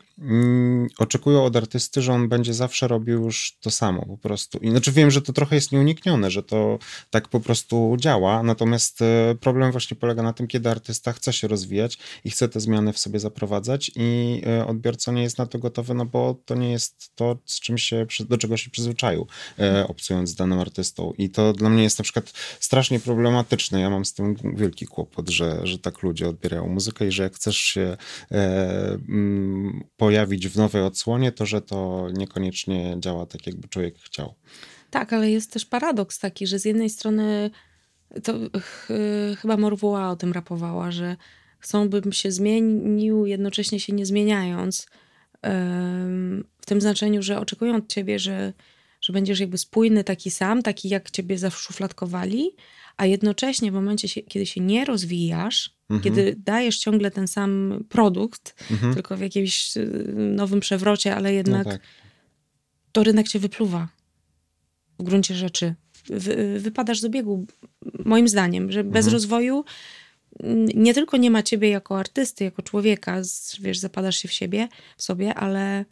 [0.99, 4.59] oczekują od artysty, że on będzie zawsze robił już to samo po prostu.
[4.59, 6.79] I znaczy wiem, że to trochę jest nieuniknione, że to
[7.11, 8.43] tak po prostu działa.
[8.43, 12.61] Natomiast e, problem właśnie polega na tym, kiedy artysta chce się rozwijać i chce te
[12.61, 16.55] zmiany w sobie zaprowadzać, i e, odbiorca nie jest na to gotowy, no bo to
[16.55, 19.27] nie jest to, z czym się, do czego się przyzwyczaił,
[19.59, 21.13] e, obcując z danym artystą.
[21.19, 23.81] I to dla mnie jest na przykład strasznie problematyczne.
[23.81, 27.35] Ja mam z tym wielki kłopot, że, że tak ludzie odbierają muzykę i że jak
[27.35, 27.97] chcesz się
[28.31, 34.35] e, mm, pojawić w nowej odsłonie, to że to niekoniecznie działa tak, jakby człowiek chciał.
[34.91, 37.51] Tak, ale jest też paradoks taki, że z jednej strony
[38.23, 38.89] to ch,
[39.41, 41.17] chyba Morwuła o tym rapowała, że
[41.59, 44.87] chcą, bym się zmienił, jednocześnie się nie zmieniając.
[46.61, 48.53] W tym znaczeniu, że oczekują od ciebie, że,
[49.01, 52.51] że będziesz jakby spójny, taki sam, taki jak ciebie zaszufladkowali,
[52.99, 56.03] a jednocześnie w momencie, kiedy się nie rozwijasz, mhm.
[56.03, 58.95] kiedy dajesz ciągle ten sam produkt, mhm.
[58.95, 61.81] tylko w jakimś y, nowym przewrocie, ale jednak no tak.
[62.93, 63.89] to rynek cię wypluwa
[64.99, 65.75] w gruncie rzeczy.
[66.11, 67.47] Wy, wypadasz z obiegu,
[68.05, 69.13] moim zdaniem, że bez mhm.
[69.13, 69.65] rozwoju
[70.75, 73.23] nie tylko nie ma ciebie jako artysty, jako człowieka,
[73.61, 75.85] wiesz, zapadasz się w siebie, w sobie, ale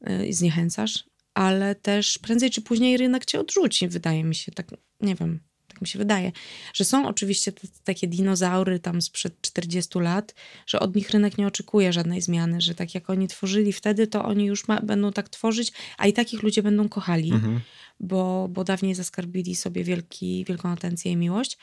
[0.00, 4.66] yy, zniechęcasz, ale też prędzej czy później rynek cię odrzuci, wydaje mi się, tak,
[5.00, 5.40] nie wiem
[5.82, 6.32] mi się wydaje,
[6.74, 10.34] że są oczywiście te, takie dinozaury tam sprzed 40 lat,
[10.66, 14.24] że od nich rynek nie oczekuje żadnej zmiany, że tak jak oni tworzyli wtedy, to
[14.24, 17.60] oni już ma, będą tak tworzyć, a i takich ludzie będą kochali, mhm.
[18.00, 21.58] bo, bo dawniej zaskarbili sobie wielki, wielką atencję i miłość.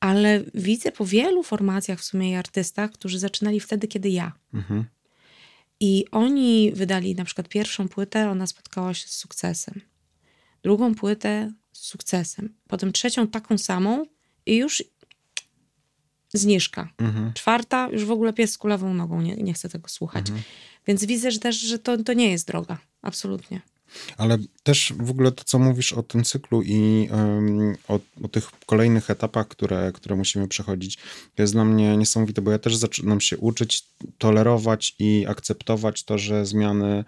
[0.00, 4.32] Ale widzę po wielu formacjach w sumie i artystach, którzy zaczynali wtedy, kiedy ja.
[4.54, 4.84] Mhm.
[5.80, 9.80] I oni wydali na przykład pierwszą płytę, ona spotkała się z sukcesem.
[10.62, 12.54] Drugą płytę sukcesem.
[12.68, 14.06] Potem trzecią taką samą
[14.46, 14.84] i już
[16.34, 16.88] zniżka.
[16.98, 17.32] Mhm.
[17.32, 20.28] Czwarta już w ogóle pies z kulawą nogą, nie, nie chcę tego słuchać.
[20.28, 20.42] Mhm.
[20.86, 22.78] Więc widzę że też, że to, to nie jest droga.
[23.02, 23.60] Absolutnie.
[24.16, 28.50] Ale też w ogóle to, co mówisz o tym cyklu i um, o, o, tych
[28.66, 30.98] kolejnych etapach, które, które musimy przechodzić,
[31.38, 33.84] jest dla mnie niesamowite, bo ja też zaczynam się uczyć
[34.18, 37.04] tolerować i akceptować to, że zmiany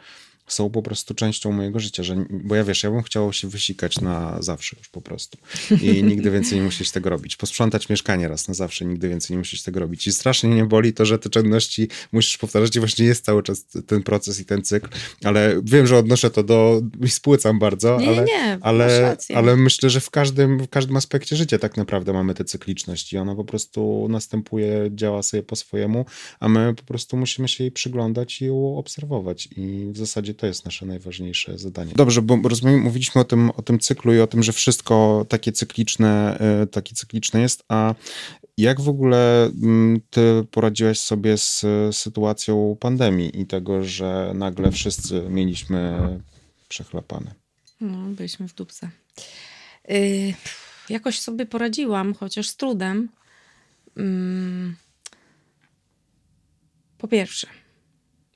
[0.52, 4.00] są po prostu częścią mojego życia, że, bo ja wiesz, ja bym chciał się wysikać
[4.00, 5.38] na zawsze już po prostu
[5.82, 7.36] i nigdy więcej nie musieć tego robić.
[7.36, 10.06] Posprzątać mieszkanie raz na zawsze, nigdy więcej nie musisz tego robić.
[10.06, 13.64] I strasznie mnie boli to, że te czynności musisz powtarzać i właśnie jest cały czas
[13.86, 14.88] ten proces i ten cykl,
[15.24, 19.90] ale wiem, że odnoszę to do, i spłycam bardzo, nie, ale, nie, ale, ale myślę,
[19.90, 23.44] że w każdym, w każdym aspekcie życia tak naprawdę mamy tę cykliczność i ona po
[23.44, 26.04] prostu następuje, działa sobie po swojemu,
[26.40, 30.46] a my po prostu musimy się jej przyglądać i ją obserwować i w zasadzie to
[30.46, 31.92] jest nasze najważniejsze zadanie.
[31.96, 35.52] Dobrze, bo rozumiem, mówiliśmy o tym, o tym cyklu i o tym, że wszystko takie
[35.52, 37.94] cykliczne, e, takie cykliczne jest, a
[38.56, 45.22] jak w ogóle mm, ty poradziłeś sobie z sytuacją pandemii i tego, że nagle wszyscy
[45.28, 45.98] mieliśmy
[46.68, 47.34] przechlapane?
[47.80, 48.90] No, byliśmy w dupce.
[49.88, 50.34] Yy,
[50.88, 53.08] jakoś sobie poradziłam, chociaż z trudem.
[53.96, 54.04] Yy,
[56.98, 57.46] po pierwsze,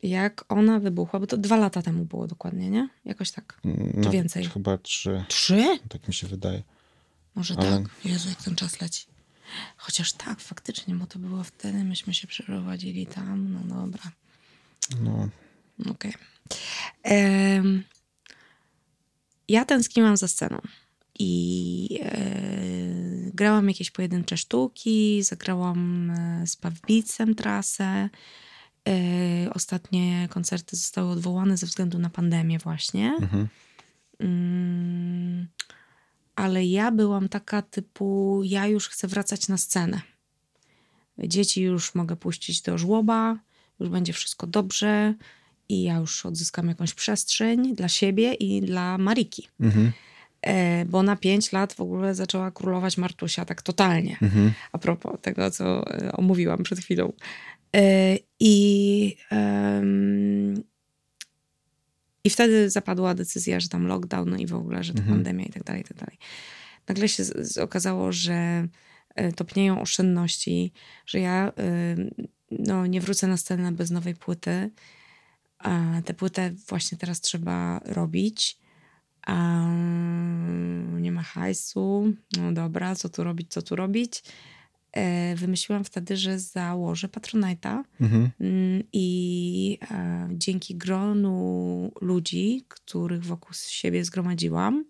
[0.02, 2.88] jak ona wybuchła, bo to dwa lata temu było dokładnie, nie?
[3.04, 3.60] Jakoś tak.
[4.02, 4.44] Czy więcej?
[4.44, 5.24] Chyba trzy.
[5.28, 5.78] Trzy?
[5.88, 6.62] Tak mi się wydaje.
[7.34, 7.70] Może Ale...
[7.70, 7.90] tak.
[8.04, 9.06] Jezu, jak ten czas leci.
[9.76, 13.58] Chociaż tak, faktycznie, bo to było wtedy, myśmy się przeprowadzili tam.
[13.68, 14.02] No dobra.
[15.00, 15.28] No.
[15.90, 16.14] Okej.
[17.04, 17.82] Okay.
[19.48, 20.60] ja tęskniłam za sceną.
[21.18, 28.08] I e, grałam jakieś pojedyncze sztuki, zagrałam e, z Pawbicem trasę.
[28.88, 33.16] E, ostatnie koncerty zostały odwołane ze względu na pandemię, właśnie.
[33.20, 33.48] Mhm.
[34.20, 35.48] Mm,
[36.36, 40.00] ale ja byłam taka typu, ja już chcę wracać na scenę.
[41.18, 43.38] Dzieci już mogę puścić do żłoba,
[43.80, 45.14] już będzie wszystko dobrze
[45.68, 49.48] i ja już odzyskam jakąś przestrzeń dla siebie i dla Mariki.
[49.60, 49.92] Mhm.
[50.42, 54.16] E, bo na pięć lat w ogóle zaczęła królować Martusia tak totalnie.
[54.22, 54.52] Mhm.
[54.72, 57.12] A propos tego, co e, omówiłam przed chwilą.
[58.44, 59.16] I,
[62.24, 65.16] I wtedy zapadła decyzja, że tam lockdown no i w ogóle, że to mhm.
[65.16, 66.18] pandemia i tak dalej, i tak dalej.
[66.88, 68.68] Nagle się z, z okazało, że
[69.14, 70.72] e, topnieją oszczędności,
[71.06, 71.52] że ja
[72.50, 74.70] no, nie wrócę na scenę bez nowej płyty.
[75.58, 78.58] A tę płytę właśnie teraz trzeba robić.
[81.00, 82.14] Nie ma hajsu.
[82.38, 84.22] No dobra, co tu robić, co tu robić.
[84.92, 88.30] E, wymyśliłam wtedy, że założę Patronite'a mhm.
[88.40, 94.84] Mm, i e, dzięki gronu ludzi, których wokół siebie zgromadziłam,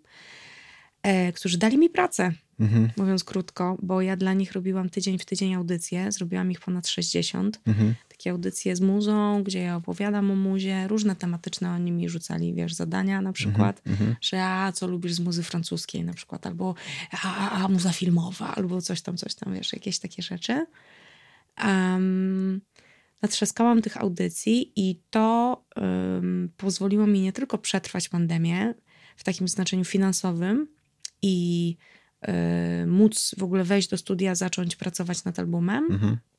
[1.02, 2.90] e, którzy dali mi pracę, mhm.
[2.96, 7.60] mówiąc krótko, bo ja dla nich robiłam tydzień w tydzień audycje, zrobiłam ich ponad 60.
[7.66, 12.54] Mhm takie audycje z muzą, gdzie ja opowiadam o muzie, różne tematyczne oni mi rzucali,
[12.54, 14.14] wiesz, zadania na przykład, mm -hmm.
[14.20, 16.74] że a, co lubisz z muzy francuskiej na przykład, albo
[17.22, 20.66] a, a, muza filmowa, albo coś tam, coś tam, wiesz, jakieś takie rzeczy.
[21.64, 22.60] Um,
[23.22, 28.74] natrzaskałam tych audycji i to um, pozwoliło mi nie tylko przetrwać pandemię
[29.16, 30.68] w takim znaczeniu finansowym
[31.22, 31.76] i
[32.82, 36.31] y, móc w ogóle wejść do studia, zacząć pracować nad albumem, -hmm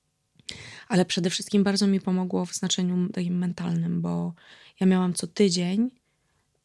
[0.88, 4.34] ale przede wszystkim bardzo mi pomogło w znaczeniu takim mentalnym, bo
[4.80, 5.92] ja miałam co tydzień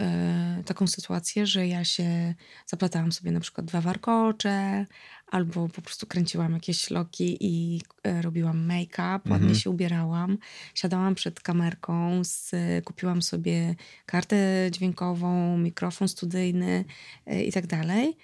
[0.01, 2.35] e, taką sytuację, że ja się
[2.67, 4.87] zaplatałam sobie na przykład dwa warkocze,
[5.31, 9.55] albo po prostu kręciłam jakieś śloki i e, robiłam make-up, ładnie mhm.
[9.55, 10.39] się ubierałam,
[10.75, 12.51] siadałam przed kamerką, z,
[12.85, 13.75] kupiłam sobie
[14.07, 16.85] kartę dźwiękową, mikrofon studyjny
[17.27, 18.17] e, i tak dalej.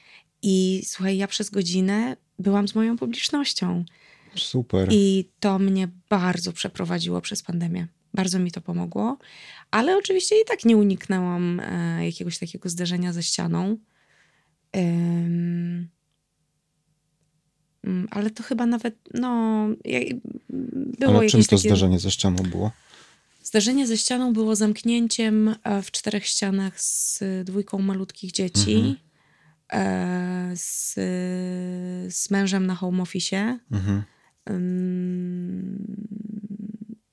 [0.42, 3.84] I słuchaj, ja przez godzinę byłam z moją publicznością.
[4.36, 4.88] Super.
[4.92, 7.88] I to mnie bardzo przeprowadziło przez pandemię.
[8.14, 9.18] Bardzo mi to pomogło,
[9.70, 13.76] ale oczywiście i tak nie uniknęłam e, jakiegoś takiego zderzenia ze ścianą.
[14.76, 15.88] Ym,
[17.84, 19.66] mm, ale to chyba nawet, no,
[20.98, 21.58] było ale czym to takie...
[21.58, 22.70] zderzenie ze ścianą było?
[23.42, 28.96] Zderzenie ze ścianą było zamknięciem e, w czterech ścianach z dwójką malutkich dzieci, mhm.
[29.72, 30.94] E, z,
[32.14, 33.58] z mężem na home office.
[33.72, 34.02] Mhm.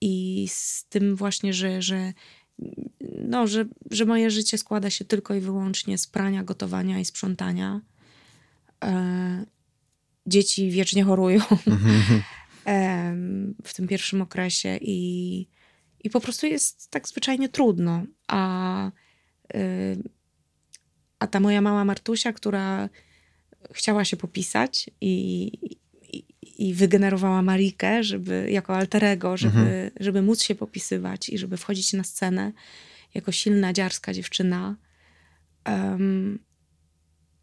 [0.02, 2.14] I z tym właśnie, że, że,
[3.28, 7.82] no, że, że moje życie składa się tylko i wyłącznie z prania, gotowania i sprzątania.
[8.84, 9.46] E,
[10.28, 11.42] dzieci wiecznie chorują
[13.66, 15.48] w tym pierwszym okresie i,
[16.04, 18.04] i po prostu jest tak zwyczajnie trudno.
[18.28, 18.92] A,
[19.56, 20.04] y,
[21.20, 22.90] a ta moja mała Martusia, która
[23.74, 25.52] chciała się popisać i,
[26.62, 29.92] i wygenerowała Marikę, żeby jako alterego, żeby, mhm.
[30.00, 32.52] żeby móc się popisywać i żeby wchodzić na scenę
[33.14, 34.76] jako silna, dziarska dziewczyna,
[35.68, 36.40] um,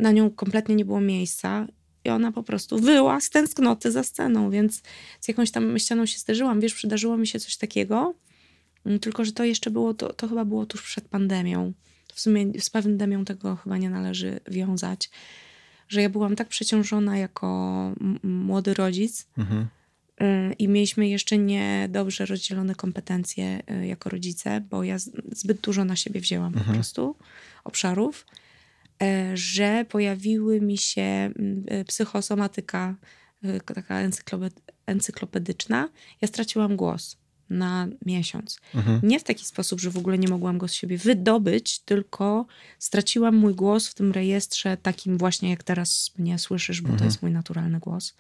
[0.00, 1.66] na nią kompletnie nie było miejsca
[2.04, 4.83] i ona po prostu wyła z tęsknoty za sceną, więc
[5.20, 6.61] z jakąś tam ścianą się zderzyłam.
[6.61, 8.14] Wiesz, przydarzyło mi się coś takiego,
[8.87, 11.72] mm, tylko że to jeszcze było, to, to chyba było tuż przed pandemią.
[12.14, 15.11] W sumie z pandemią tego chyba nie należy wiązać,
[15.88, 17.48] że ja byłam tak przeciążona jako
[18.22, 19.66] młody rodzic mhm.
[20.22, 24.96] Y, i mieliśmy jeszcze nie dobrze rozdzielone kompetencje y, jako rodzice, bo ja
[25.33, 26.66] zbyt dużo na siebie wzięłam mhm.
[26.66, 27.16] po prostu
[27.64, 28.24] obszarów
[29.03, 31.31] E, że pojawiły mi się
[31.87, 32.94] psychosomatyka,
[33.74, 34.01] taka
[34.87, 35.88] encyklopedyczna.
[36.20, 37.16] Ja straciłam głos
[37.50, 38.61] na miesiąc.
[38.74, 39.00] Mhm.
[39.02, 42.46] Nie w taki sposób, że w ogóle nie mogłam go z siebie wydobyć, tylko
[42.78, 46.98] straciłam mój głos w tym rejestrze takim właśnie, jak teraz mnie słyszysz, bo mhm.
[46.98, 48.14] to jest mój naturalny głos.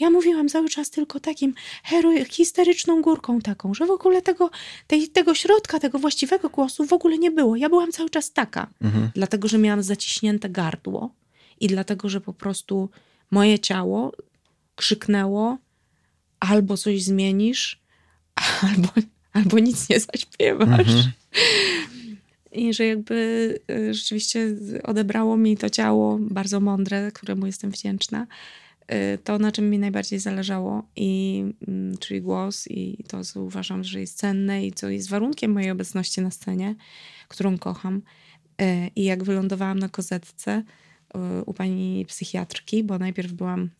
[0.00, 4.50] Ja mówiłam cały czas tylko takim heroj, histeryczną górką taką, że w ogóle tego,
[4.86, 7.56] tej, tego środka, tego właściwego głosu w ogóle nie było.
[7.56, 9.10] Ja byłam cały czas taka, mhm.
[9.14, 11.14] dlatego, że miałam zaciśnięte gardło
[11.60, 12.90] i dlatego, że po prostu
[13.30, 14.12] moje ciało
[14.76, 15.58] krzyknęło
[16.40, 17.81] albo coś zmienisz,
[18.68, 18.88] albo,
[19.32, 20.88] albo nic nie zaśpiewasz.
[20.88, 21.12] Mhm.
[22.52, 28.26] I że jakby y, rzeczywiście odebrało mi to ciało bardzo mądre, któremu jestem wdzięczna,
[28.92, 33.84] y, to na czym mi najbardziej zależało, i, mm, czyli głos, i to, co uważam,
[33.84, 36.74] że jest cenne i co jest warunkiem mojej obecności na scenie,
[37.28, 38.02] którą kocham.
[38.62, 40.62] Y, I jak wylądowałam na kozetce
[41.46, 43.70] u pani psychiatrki, bo najpierw byłam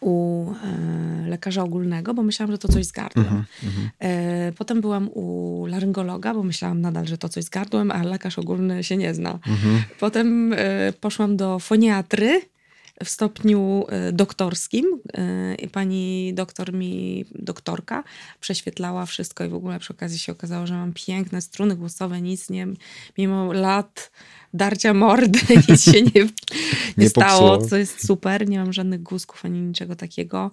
[0.00, 3.26] u e, lekarza ogólnego, bo myślałam, że to coś z gardłem.
[3.26, 3.88] Mm -hmm.
[3.98, 8.38] e, potem byłam u laryngologa, bo myślałam nadal, że to coś z gardłem, a lekarz
[8.38, 9.30] ogólny się nie zna.
[9.30, 9.78] Mm -hmm.
[10.00, 12.40] Potem e, poszłam do foniatry
[13.04, 14.86] w stopniu e, doktorskim.
[15.14, 18.04] E, I pani doktor mi, doktorka,
[18.40, 22.50] prześwietlała wszystko i w ogóle przy okazji się okazało, że mam piękne struny głosowe, nic
[22.50, 22.66] nie,
[23.18, 24.10] mimo lat
[24.54, 26.28] darcia mordy, nic się nie, nie,
[26.98, 28.48] nie stało, co jest super.
[28.48, 30.50] Nie mam żadnych guzków ani niczego takiego.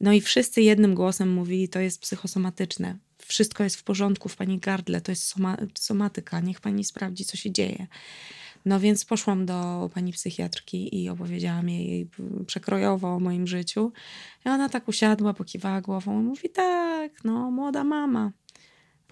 [0.00, 2.96] No i wszyscy jednym głosem mówili, to jest psychosomatyczne.
[3.26, 7.36] Wszystko jest w porządku w pani gardle, to jest soma, somatyka, niech pani sprawdzi, co
[7.36, 7.86] się dzieje.
[8.68, 12.08] No więc poszłam do pani psychiatrki i opowiedziałam jej
[12.46, 13.92] przekrojowo o moim życiu.
[14.46, 18.32] I ona tak usiadła, pokiwała głową i mówi: Tak, no, młoda mama.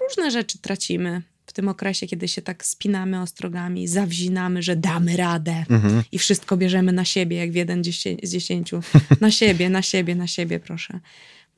[0.01, 5.65] Różne rzeczy tracimy w tym okresie, kiedy się tak spinamy ostrogami, zawzinamy, że damy radę
[5.71, 6.03] mhm.
[6.13, 8.81] i wszystko bierzemy na siebie, jak w jeden z dziesięciu.
[9.21, 11.01] Na siebie, na siebie, na siebie, proszę.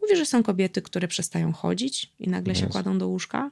[0.03, 2.61] Mówi, że są kobiety, które przestają chodzić i nagle yes.
[2.61, 3.51] się kładą do łóżka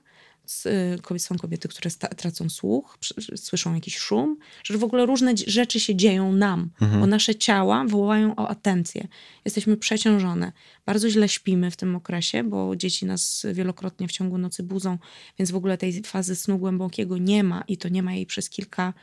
[1.19, 2.99] są kobiety, które tracą słuch,
[3.37, 7.01] słyszą jakiś szum, że w ogóle różne rzeczy się dzieją nam, mhm.
[7.01, 9.09] bo nasze ciała wołają o atencję.
[9.45, 10.53] Jesteśmy przeciążone.
[10.87, 14.99] Bardzo źle śpimy w tym okresie, bo dzieci nas wielokrotnie w ciągu nocy budzą,
[15.39, 18.51] więc w ogóle tej fazy snu głębokiego nie ma i to nie ma jej przez
[18.51, 18.95] kilka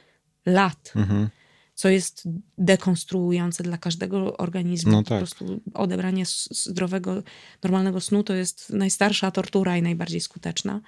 [0.46, 0.94] lat.
[0.96, 1.30] Mhm
[1.76, 2.24] co jest
[2.58, 4.92] dekonstruujące dla każdego organizmu.
[4.92, 5.08] No tak.
[5.08, 7.24] Po prostu odebranie zdrowego,
[7.64, 10.82] normalnego snu to jest najstarsza tortura i najbardziej skuteczna.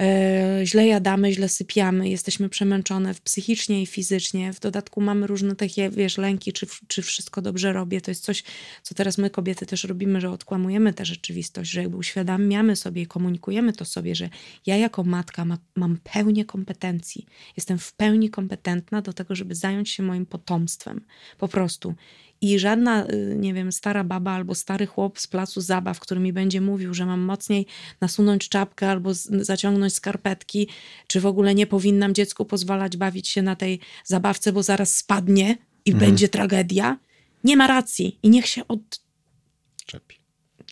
[0.00, 4.52] E, źle jadamy, źle sypiamy, jesteśmy przemęczone psychicznie i fizycznie.
[4.52, 8.00] W dodatku mamy różne takie, wiesz, lęki, czy, czy wszystko dobrze robię.
[8.00, 8.42] To jest coś,
[8.82, 13.06] co teraz my kobiety też robimy, że odkłamujemy tę rzeczywistość, że jakby uświadamiamy sobie i
[13.06, 14.28] komunikujemy to sobie, że
[14.66, 17.26] ja jako matka ma, mam pełnię kompetencji.
[17.56, 21.00] Jestem w pełni kompetentna do tego, żeby zająć się moim potomstwem.
[21.38, 21.94] Po prostu.
[22.42, 26.32] I żadna, y, nie wiem, stara baba albo stary chłop z placu zabaw, który mi
[26.32, 27.66] będzie mówił, że mam mocniej
[28.00, 30.68] nasunąć czapkę albo zaciągnąć skarpetki,
[31.06, 35.58] czy w ogóle nie powinnam dziecku pozwalać bawić się na tej zabawce, bo zaraz spadnie
[35.84, 36.10] i mhm.
[36.10, 36.98] będzie tragedia.
[37.44, 40.16] Nie ma racji i niech się odczepi.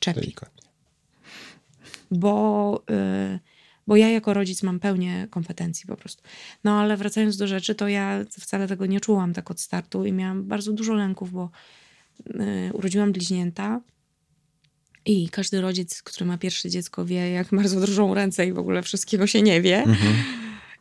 [0.00, 0.35] Czepi.
[2.11, 2.85] Bo.
[2.88, 3.49] Yy,
[3.90, 6.22] bo ja jako rodzic mam pełnię kompetencji po prostu.
[6.64, 10.12] No ale wracając do rzeczy, to ja wcale tego nie czułam tak od startu i
[10.12, 11.50] miałam bardzo dużo lęków, bo
[12.26, 13.81] yy, urodziłam bliźnięta
[15.05, 18.83] i każdy rodzic, który ma pierwsze dziecko wie, jak bardzo drżą ręce i w ogóle
[18.83, 19.79] wszystkiego się nie wie.
[19.79, 20.14] Mhm.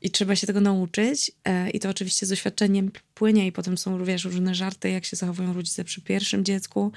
[0.02, 1.32] I trzeba się tego nauczyć.
[1.46, 5.16] E, I to oczywiście z doświadczeniem płynie i potem są, wiesz, różne żarty, jak się
[5.16, 6.92] zachowują rodzice przy pierwszym dziecku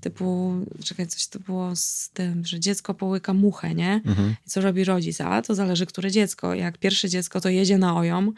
[0.00, 4.00] typu, czekaj, coś to było z tym, że dziecko połyka muchę, nie?
[4.06, 4.34] Mhm.
[4.46, 5.20] I co robi rodzic?
[5.20, 6.54] A to zależy, które dziecko.
[6.54, 8.32] Jak pierwsze dziecko, to jedzie na ojom.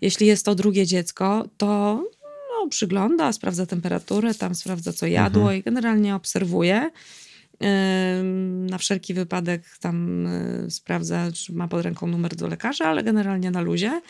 [0.00, 2.02] Jeśli jest to drugie dziecko, to
[2.50, 5.60] no, przygląda, sprawdza temperaturę, tam sprawdza, co jadło mhm.
[5.60, 6.90] i generalnie obserwuje.
[8.70, 13.50] Na wszelki wypadek tam y, sprawdza, czy ma pod ręką numer do lekarza, ale generalnie
[13.50, 14.00] na luzie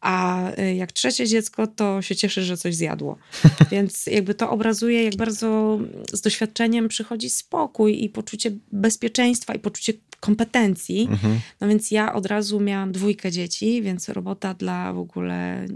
[0.00, 3.18] a y, jak trzecie dziecko, to się cieszy, że coś zjadło.
[3.72, 5.78] Więc jakby to obrazuje, jak bardzo
[6.12, 11.08] z doświadczeniem przychodzi spokój i poczucie bezpieczeństwa i poczucie kompetencji.
[11.10, 11.40] Mhm.
[11.60, 15.66] No więc ja od razu miałam dwójkę dzieci, więc robota dla w ogóle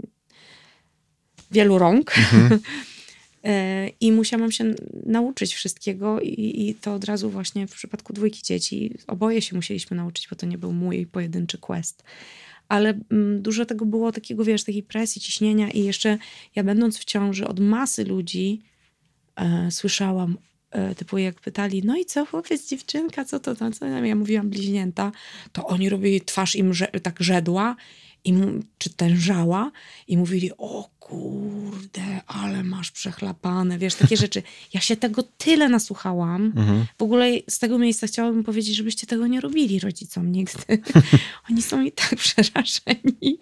[1.51, 2.17] wielu rąk.
[2.17, 2.59] Mhm.
[3.45, 4.73] E, I musiałam się
[5.05, 8.93] nauczyć wszystkiego, i, i, to od razu właśnie w przypadku dwójki dzieci.
[9.07, 12.03] Oboje się musieliśmy nauczyć, bo to nie był mój pojedynczy quest.
[12.67, 16.17] Ale mm, dużo tego było takiego, wiesz, takiej presji, ciśnienia, i jeszcze
[16.55, 18.61] ja, będąc w ciąży, od masy ludzi
[19.35, 20.37] e, słyszałam,
[20.71, 24.49] e, typu jak pytali, no i co, chłopiec, dziewczynka, co to tam, co ja mówiłam
[24.49, 25.11] bliźnięta,
[25.51, 26.71] to oni robili twarz im
[27.03, 27.75] tak żedła,
[28.25, 28.33] i,
[28.77, 29.71] czy tężała,
[30.07, 34.43] i mówili, o kurde, ale masz przechlapane, wiesz, takie rzeczy.
[34.73, 36.45] Ja się tego tyle nasłuchałam.
[36.45, 36.85] Mhm.
[36.97, 40.63] W ogóle z tego miejsca chciałabym powiedzieć, żebyście tego nie robili rodzicom nigdy.
[41.49, 43.37] Oni są i tak przerażeni.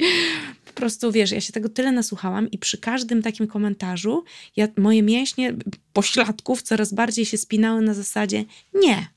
[0.65, 4.23] Po prostu, wiesz, ja się tego tyle nasłuchałam i przy każdym takim komentarzu
[4.55, 5.53] ja, moje mięśnie
[5.93, 9.07] pośladków coraz bardziej się spinały na zasadzie nie,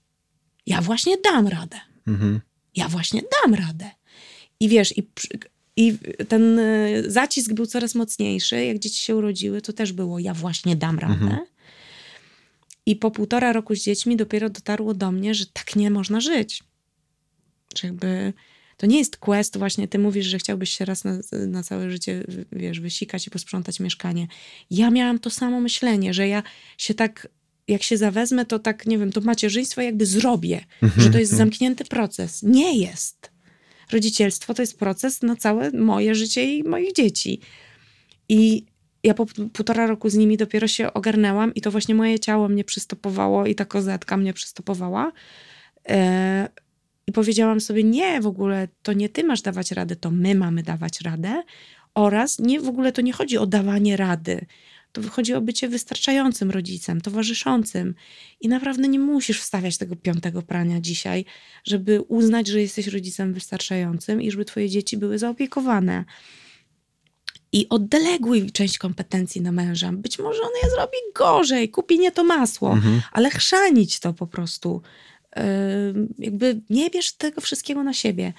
[0.67, 1.81] ja właśnie dam radę.
[2.07, 2.41] Mhm.
[2.77, 3.91] Ja właśnie dam radę.
[4.61, 5.03] I wiesz, i
[5.77, 5.99] i
[6.29, 8.65] ten e, zacisk był coraz mocniejszy.
[8.65, 11.15] Jak dzieci się urodziły, to też było ja właśnie dam radę.
[11.15, 11.41] Mhm.
[12.87, 16.63] I po półtora roku z dziećmi dopiero dotarło do mnie, że tak nie można żyć.
[17.77, 18.33] Że jakby
[18.77, 22.25] to nie jest quest, właśnie ty mówisz, że chciałbyś się raz na, na całe życie,
[22.53, 24.27] wiesz, wysikać i posprzątać mieszkanie.
[24.71, 26.43] Ja miałam to samo myślenie, że ja
[26.79, 27.29] się tak,
[27.69, 31.49] jak się zawezmę, to tak, nie wiem, to macierzyństwo jakby zrobię, że to jest mhm.
[31.49, 32.43] zamknięty proces.
[32.43, 33.34] Nie jest
[33.93, 37.41] rodzicielstwo to jest proces na całe moje życie i moich dzieci.
[38.29, 38.65] I
[39.05, 42.65] ja po półtora roku z nimi dopiero się ogarnęłam i to właśnie moje ciało mnie
[42.65, 45.13] przystopowało i ta kozetka mnie przystopowała.
[45.89, 46.49] E,
[47.07, 50.63] I powiedziałam sobie, nie, w ogóle to nie ty masz dawać radę, to my mamy
[50.63, 51.43] dawać radę.
[51.95, 54.47] Oraz nie, w ogóle to nie chodzi o dawanie rady
[54.95, 57.95] to wychodzi o bycie wystarczającym rodzicem, towarzyszącym.
[58.41, 61.25] I naprawdę nie musisz wstawiać tego piątego prania dzisiaj,
[61.65, 66.05] żeby uznać, że jesteś rodzicem wystarczającym i żeby twoje dzieci były zaopiekowane.
[67.53, 69.93] I oddeleguj część kompetencji na męża.
[69.93, 73.03] Być może on je zrobi gorzej, kupi nie to masło, mhm.
[73.13, 74.83] ale chrzanić to po prostu.
[75.37, 75.43] Yy,
[76.19, 78.33] jakby nie bierz tego wszystkiego na siebie.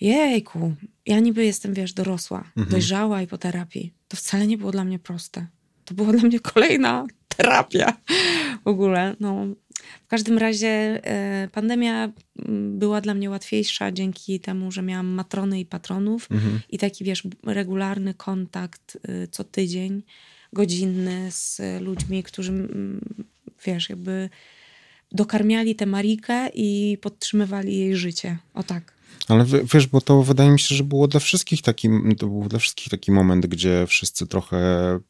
[0.00, 0.74] Jejku,
[1.06, 2.68] ja niby jestem, wiesz, dorosła, mhm.
[2.68, 3.92] dojrzała i po terapii.
[4.08, 5.46] To wcale nie było dla mnie proste
[5.84, 7.06] to była dla mnie kolejna
[7.36, 7.96] terapia
[8.64, 9.16] w ogóle.
[9.20, 9.46] No.
[10.04, 15.60] W każdym razie e, pandemia mm, była dla mnie łatwiejsza dzięki temu, że miałam matrony
[15.60, 16.60] i patronów mhm.
[16.68, 20.02] i taki, wiesz, regularny kontakt e, co tydzień,
[20.52, 23.24] godzinny z ludźmi, którzy, mm,
[23.66, 24.30] wiesz, jakby
[25.12, 28.38] dokarmiali tę Marikę i podtrzymywali jej życie.
[28.54, 28.93] O tak.
[29.28, 29.44] Ale
[29.74, 31.88] wiesz, bo to wydaje mi się, że było dla wszystkich taki,
[32.18, 34.58] to był dla wszystkich taki moment, gdzie wszyscy trochę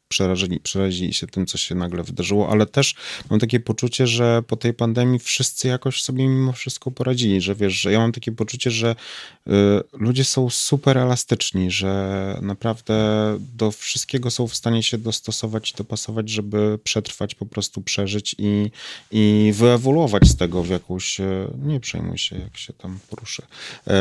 [0.07, 2.95] przerażeni, przerazili się tym, co się nagle wydarzyło, ale też
[3.29, 7.73] mam takie poczucie, że po tej pandemii wszyscy jakoś sobie mimo wszystko poradzili, że wiesz,
[7.73, 8.95] że ja mam takie poczucie, że
[9.47, 9.51] y,
[9.93, 12.95] ludzie są super elastyczni, że naprawdę
[13.39, 18.71] do wszystkiego są w stanie się dostosować i dopasować, żeby przetrwać, po prostu przeżyć i,
[19.11, 23.43] i wyewoluować z tego w jakąś, y, nie przejmuj się, jak się tam poruszę.
[23.87, 23.94] E,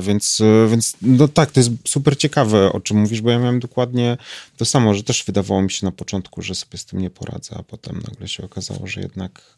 [0.00, 3.60] więc, y, więc no tak, to jest super ciekawe, o czym mówisz, bo ja miałem
[3.60, 4.16] dokładnie
[4.56, 7.10] to samo, że też wydawało wydawało mi się na początku, że sobie z tym nie
[7.10, 9.56] poradzę, a potem nagle się okazało, że jednak.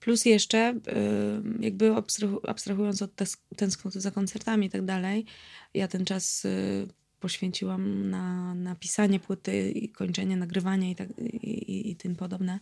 [0.00, 1.94] Plus jeszcze, y, jakby
[2.48, 3.10] abstrahując od
[3.56, 5.24] tęsknoty za koncertami i tak dalej,
[5.74, 6.88] ja ten czas y,
[7.20, 12.58] poświęciłam na, na pisanie płyty i kończenie nagrywania i, tak, i, i, i tym podobne,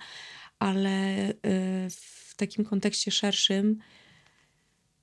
[0.58, 1.34] ale y,
[1.90, 3.78] w takim kontekście szerszym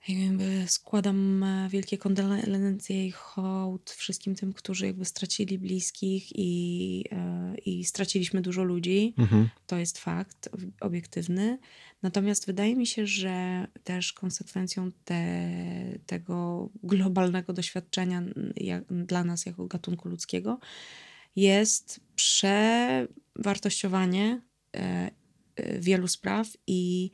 [0.07, 7.55] jakby składam e, wielkie kondolencje i hołd wszystkim tym, którzy jakby stracili bliskich i, e,
[7.65, 9.13] i straciliśmy dużo ludzi.
[9.17, 9.49] Mhm.
[9.67, 10.49] To jest fakt
[10.79, 11.59] obiektywny.
[12.01, 15.53] Natomiast wydaje mi się, że też konsekwencją te,
[16.05, 18.23] tego globalnego doświadczenia
[18.55, 20.59] jak, dla nas jako gatunku ludzkiego
[21.35, 24.41] jest przewartościowanie
[24.75, 25.11] e,
[25.79, 27.11] wielu spraw i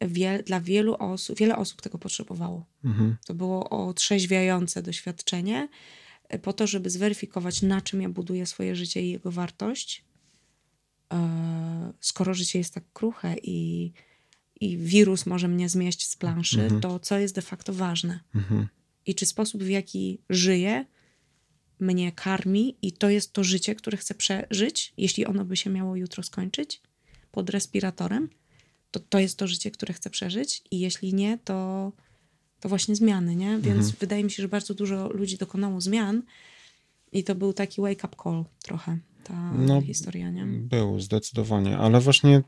[0.00, 2.66] wie, dla wielu osób, wiele osób tego potrzebowało.
[2.84, 3.16] Mhm.
[3.26, 5.68] To było otrzeźwiające doświadczenie
[6.28, 10.04] e, po to, żeby zweryfikować, na czym ja buduję swoje życie i jego wartość.
[11.12, 13.92] E, skoro życie jest tak kruche i,
[14.60, 16.80] i wirus może mnie zmieść z planszy, mhm.
[16.80, 18.20] to co jest de facto ważne?
[18.34, 18.68] Mhm.
[19.06, 20.84] I czy sposób, w jaki żyję,
[21.80, 25.96] mnie karmi i to jest to życie, które chcę przeżyć, jeśli ono by się miało
[25.96, 26.82] jutro skończyć
[27.30, 28.28] pod respiratorem,
[28.98, 31.92] to, to jest to życie, które chcę przeżyć i jeśli nie, to,
[32.60, 33.58] to właśnie zmiany, nie?
[33.58, 33.96] Więc mhm.
[34.00, 36.22] wydaje mi się, że bardzo dużo ludzi dokonało zmian
[37.12, 38.98] i to był taki wake-up call trochę.
[39.28, 40.46] Ta no, historia, nie?
[40.46, 42.42] Był, zdecydowanie, ale właśnie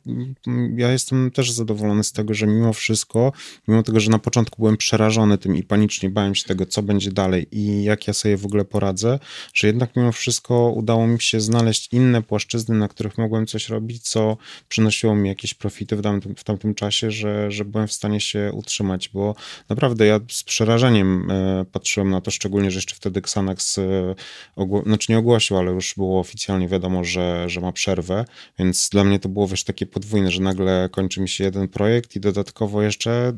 [0.46, 3.32] mm, ja jestem też zadowolony z tego, że mimo wszystko,
[3.68, 7.12] mimo tego, że na początku byłem przerażony tym i panicznie bałem się tego, co będzie
[7.12, 9.18] dalej i jak ja sobie w ogóle poradzę,
[9.54, 14.08] że jednak mimo wszystko udało mi się znaleźć inne płaszczyzny, na których mogłem coś robić,
[14.08, 14.36] co
[14.68, 18.50] przynosiło mi jakieś profity w tamtym, w tamtym czasie, że, że byłem w stanie się
[18.54, 19.34] utrzymać, bo
[19.68, 24.14] naprawdę ja z przerażeniem e, patrzyłem na to, szczególnie, że jeszcze wtedy Xanax, e,
[24.56, 28.24] ogło- znaczy nie ogłosił, ale już było oficjalnie wiadomo, że, że ma przerwę,
[28.58, 32.16] więc dla mnie to było wiesz takie podwójne, że nagle kończy mi się jeden projekt
[32.16, 33.28] i dodatkowo jeszcze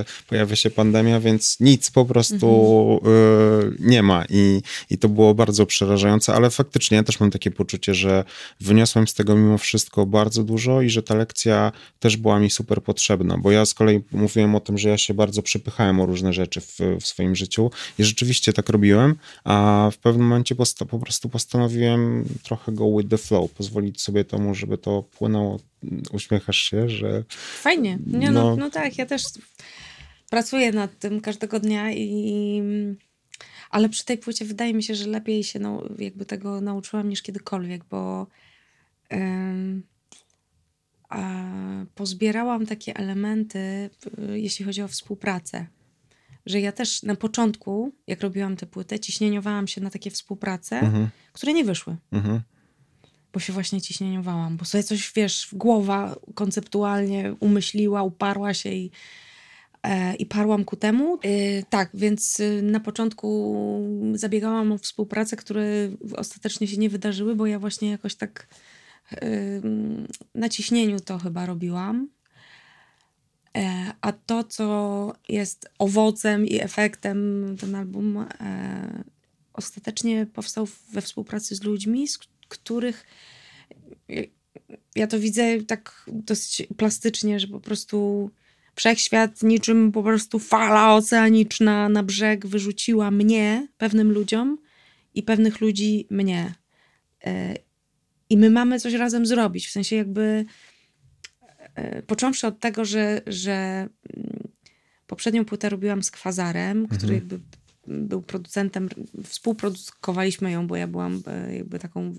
[0.00, 5.34] y, pojawia się pandemia, więc nic po prostu y, nie ma I, i to było
[5.34, 8.24] bardzo przerażające, ale faktycznie ja też mam takie poczucie, że
[8.60, 12.82] wyniosłem z tego mimo wszystko bardzo dużo i że ta lekcja też była mi super
[12.82, 16.32] potrzebna, bo ja z kolei mówiłem o tym, że ja się bardzo przypychałem o różne
[16.32, 20.98] rzeczy w, w swoim życiu i rzeczywiście tak robiłem, a w pewnym momencie posta- po
[20.98, 25.58] prostu postanowiłem trochę go with the flow, pozwolić sobie temu, żeby to płynęło.
[26.12, 27.24] Uśmiechasz się, że...
[27.62, 27.98] Fajnie.
[28.06, 29.22] Nie, no, no, no tak, ja też
[30.30, 32.62] pracuję nad tym każdego dnia i...
[33.70, 37.22] Ale przy tej płycie wydaje mi się, że lepiej się no, jakby tego nauczyłam niż
[37.22, 38.26] kiedykolwiek, bo
[39.12, 39.82] ym,
[41.08, 41.44] a
[41.94, 45.66] pozbierałam takie elementy, y, jeśli chodzi o współpracę.
[46.46, 51.08] Że ja też na początku, jak robiłam tę płytę, ciśnieniowałam się na takie współprace, mhm.
[51.32, 51.96] które nie wyszły.
[52.12, 52.40] Mhm
[53.32, 58.90] bo się właśnie ciśnieniowałam, bo sobie coś, wiesz, głowa konceptualnie umyśliła, uparła się i,
[59.82, 61.18] e, i parłam ku temu.
[61.22, 63.56] E, tak, więc y, na początku
[64.14, 65.64] zabiegałam o współpracę, które
[66.16, 68.48] ostatecznie się nie wydarzyły, bo ja właśnie jakoś tak
[69.12, 69.62] y,
[70.34, 72.08] na ciśnieniu to chyba robiłam.
[73.56, 79.04] E, a to, co jest owocem i efektem, ten album e,
[79.52, 82.18] ostatecznie powstał we współpracy z ludźmi, z
[82.48, 83.06] których
[84.96, 88.30] ja to widzę tak dosyć plastycznie, że po prostu
[88.74, 94.58] wszechświat niczym po prostu fala oceaniczna na brzeg wyrzuciła mnie, pewnym ludziom
[95.14, 96.54] i pewnych ludzi mnie.
[97.24, 97.54] E,
[98.30, 99.66] I my mamy coś razem zrobić.
[99.66, 100.44] W sensie jakby
[101.74, 104.48] e, począwszy od tego, że, że mm,
[105.06, 106.98] poprzednią płytę robiłam z Kwazarem, mhm.
[106.98, 107.40] który jakby
[107.88, 108.88] był producentem,
[109.24, 112.14] współprodukowaliśmy ją, bo ja byłam e, jakby taką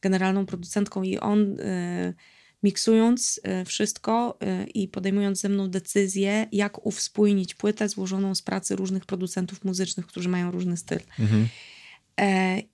[0.00, 2.14] generalną producentką i on e,
[2.62, 4.38] miksując e, wszystko
[4.74, 10.28] i podejmując ze mną decyzję, jak uwspójnić płytę złożoną z pracy różnych producentów muzycznych, którzy
[10.28, 11.00] mają różny styl.
[11.18, 11.48] Mhm.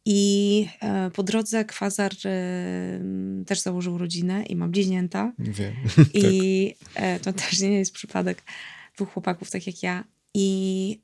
[0.04, 0.68] I
[1.12, 2.12] po drodze Kwazar
[3.46, 5.32] też założył rodzinę i ma bliźnięta.
[5.38, 5.74] Wiem.
[6.14, 7.22] I tak.
[7.22, 8.42] to też nie jest przypadek
[8.94, 10.04] dwóch chłopaków, tak jak ja.
[10.34, 11.00] I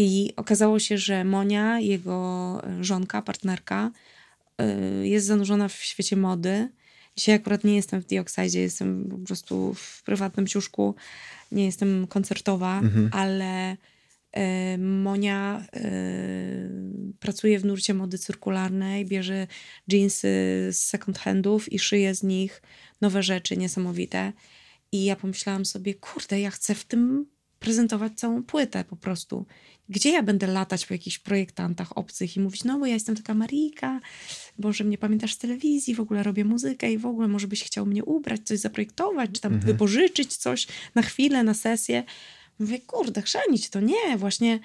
[0.00, 3.90] i okazało się, że Monia, jego żonka, partnerka,
[5.02, 6.68] y, jest zanurzona w świecie mody.
[7.16, 10.94] Dzisiaj akurat nie jestem w Dioxidzie, jestem po prostu w prywatnym ciuszku,
[11.52, 13.10] nie jestem koncertowa, mhm.
[13.12, 19.46] ale y, Monia y, pracuje w nurcie mody cyrkularnej, bierze
[19.88, 20.28] jeansy
[20.72, 22.62] z second handów i szyje z nich
[23.00, 24.32] nowe rzeczy niesamowite.
[24.92, 27.26] I ja pomyślałam sobie, kurde, ja chcę w tym
[27.58, 29.46] prezentować całą płytę po prostu.
[29.88, 33.34] Gdzie ja będę latać po jakichś projektantach obcych i mówić, no bo ja jestem taka
[33.34, 34.00] Marika,
[34.58, 37.86] może mnie pamiętasz z telewizji, w ogóle robię muzykę i w ogóle może byś chciał
[37.86, 39.72] mnie ubrać, coś zaprojektować, czy tam mhm.
[39.72, 42.04] wypożyczyć coś na chwilę, na sesję.
[42.58, 44.60] Mówię, kurde, chrzanić to nie, właśnie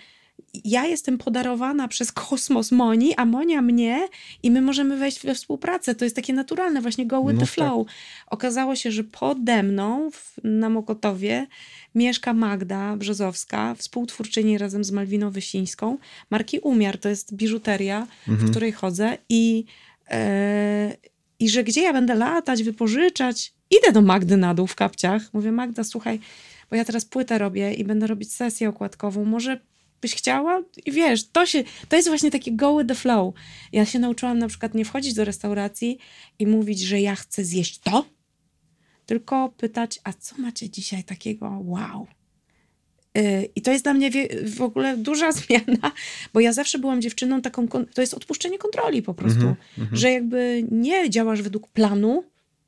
[0.63, 4.07] ja jestem podarowana przez kosmos Moni, a Monia mnie
[4.43, 5.95] i my możemy wejść we współpracę.
[5.95, 7.55] To jest takie naturalne, właśnie go with no the tak.
[7.55, 7.87] flow.
[7.87, 7.95] Tak.
[8.27, 11.47] Okazało się, że pode mną w, na Mokotowie
[11.95, 15.97] mieszka Magda Brzozowska, współtwórczyni razem z Malwiną Wysińską.
[16.29, 18.47] Marki Umiar to jest biżuteria, mhm.
[18.47, 19.65] w której chodzę i,
[20.09, 20.97] e,
[21.39, 23.53] i że gdzie ja będę latać, wypożyczać.
[23.71, 25.33] Idę do Magdy na dół w kapciach.
[25.33, 26.19] Mówię, Magda, słuchaj,
[26.69, 29.25] bo ja teraz płytę robię i będę robić sesję okładkową.
[29.25, 29.59] Może
[30.03, 30.63] byś chciała?
[30.85, 33.33] I wiesz, to, się, to jest właśnie takie go with the flow.
[33.71, 35.97] Ja się nauczyłam na przykład nie wchodzić do restauracji
[36.39, 38.05] i mówić, że ja chcę zjeść to,
[39.05, 42.07] tylko pytać, a co macie dzisiaj takiego wow?
[43.17, 44.11] Y, I to jest dla mnie
[44.45, 45.91] w ogóle duża zmiana,
[46.33, 49.87] bo ja zawsze byłam dziewczyną taką, to jest odpuszczenie kontroli po prostu, mm -hmm.
[49.91, 52.23] że jakby nie działasz według planu,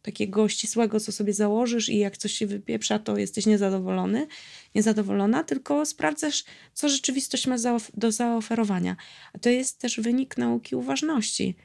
[0.06, 4.28] takiego ścisłego, co sobie założysz i jak coś się wypieprza, to jesteś niezadowolony,
[4.76, 6.44] niezadowolona, tylko sprawdzasz,
[6.74, 7.56] co rzeczywistość ma
[7.94, 8.96] do zaoferowania.
[9.34, 11.56] A to jest też wynik nauki uważności,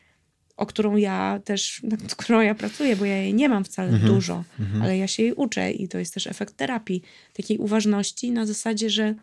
[0.56, 4.14] o którą ja też, nad którą ja pracuję, bo ja jej nie mam wcale mhm.
[4.14, 4.82] dużo, mhm.
[4.82, 8.90] ale ja się jej uczę i to jest też efekt terapii, takiej uważności na zasadzie,
[8.90, 9.14] że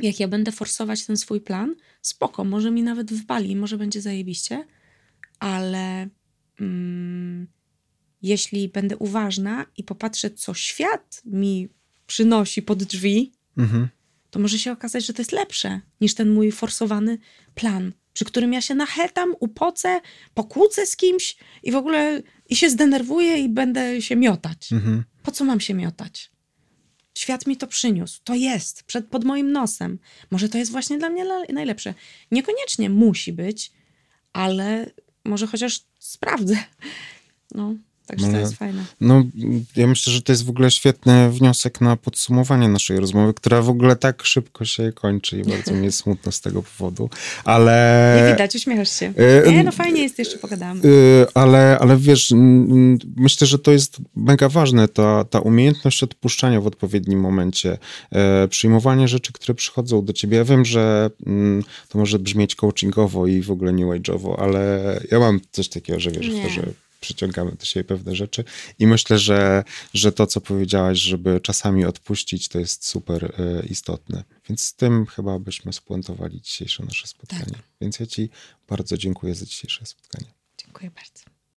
[0.00, 4.64] jak ja będę forsować ten swój plan, spoko, może mi nawet wpali, może będzie zajebiście,
[5.38, 6.08] ale
[6.60, 7.46] mm,
[8.26, 11.68] jeśli będę uważna i popatrzę, co świat mi
[12.06, 13.88] przynosi pod drzwi, Mhm.
[14.30, 17.18] to może się okazać, że to jest lepsze niż ten mój forsowany
[17.54, 20.00] plan, przy którym ja się nachetam, upocę,
[20.34, 24.72] pokłócę z kimś i w ogóle i się zdenerwuję i będę się miotać.
[24.72, 25.04] Mhm.
[25.22, 26.30] Po co mam się miotać?
[27.18, 28.20] Świat mi to przyniósł.
[28.24, 29.98] To jest przed, pod moim nosem.
[30.30, 31.94] Może to jest właśnie dla mnie najlepsze.
[32.30, 33.72] Niekoniecznie musi być,
[34.32, 34.90] ale
[35.24, 36.56] może chociaż sprawdzę.
[37.54, 37.74] No,
[38.06, 38.84] także to Ale- jest fajne.
[39.00, 39.24] No,
[39.76, 43.68] ja myślę, że to jest w ogóle świetny wniosek na podsumowanie naszej rozmowy, która w
[43.68, 47.10] ogóle tak szybko się kończy i bardzo mi jest smutno z tego powodu,
[47.44, 48.22] ale...
[48.26, 49.12] Nie widać, uśmiechasz się.
[49.46, 50.80] e, Nie, no fajnie jest, jeszcze pogadamy.
[50.84, 52.32] Y, ale, ale wiesz,
[53.16, 57.78] myślę, że to jest mega ważne, ta, ta umiejętność odpuszczania w odpowiednim momencie,
[58.12, 60.36] e, przyjmowanie rzeczy, które przychodzą do ciebie.
[60.36, 61.10] Ja wiem, że
[61.88, 66.10] to może brzmieć coachingowo i w ogóle nie wage'owo, ale ja mam coś takiego, że
[66.10, 66.62] wiesz, w to, że
[67.00, 68.44] przyciągamy do siebie pewne rzeczy
[68.78, 74.24] i myślę, że, że to, co powiedziałaś, żeby czasami odpuścić, to jest super e, istotne.
[74.48, 77.44] Więc z tym chyba byśmy spuentowali dzisiejsze nasze spotkanie.
[77.44, 77.62] Tak.
[77.80, 78.30] Więc ja ci
[78.68, 80.26] bardzo dziękuję za dzisiejsze spotkanie.
[80.58, 81.25] Dziękuję bardzo.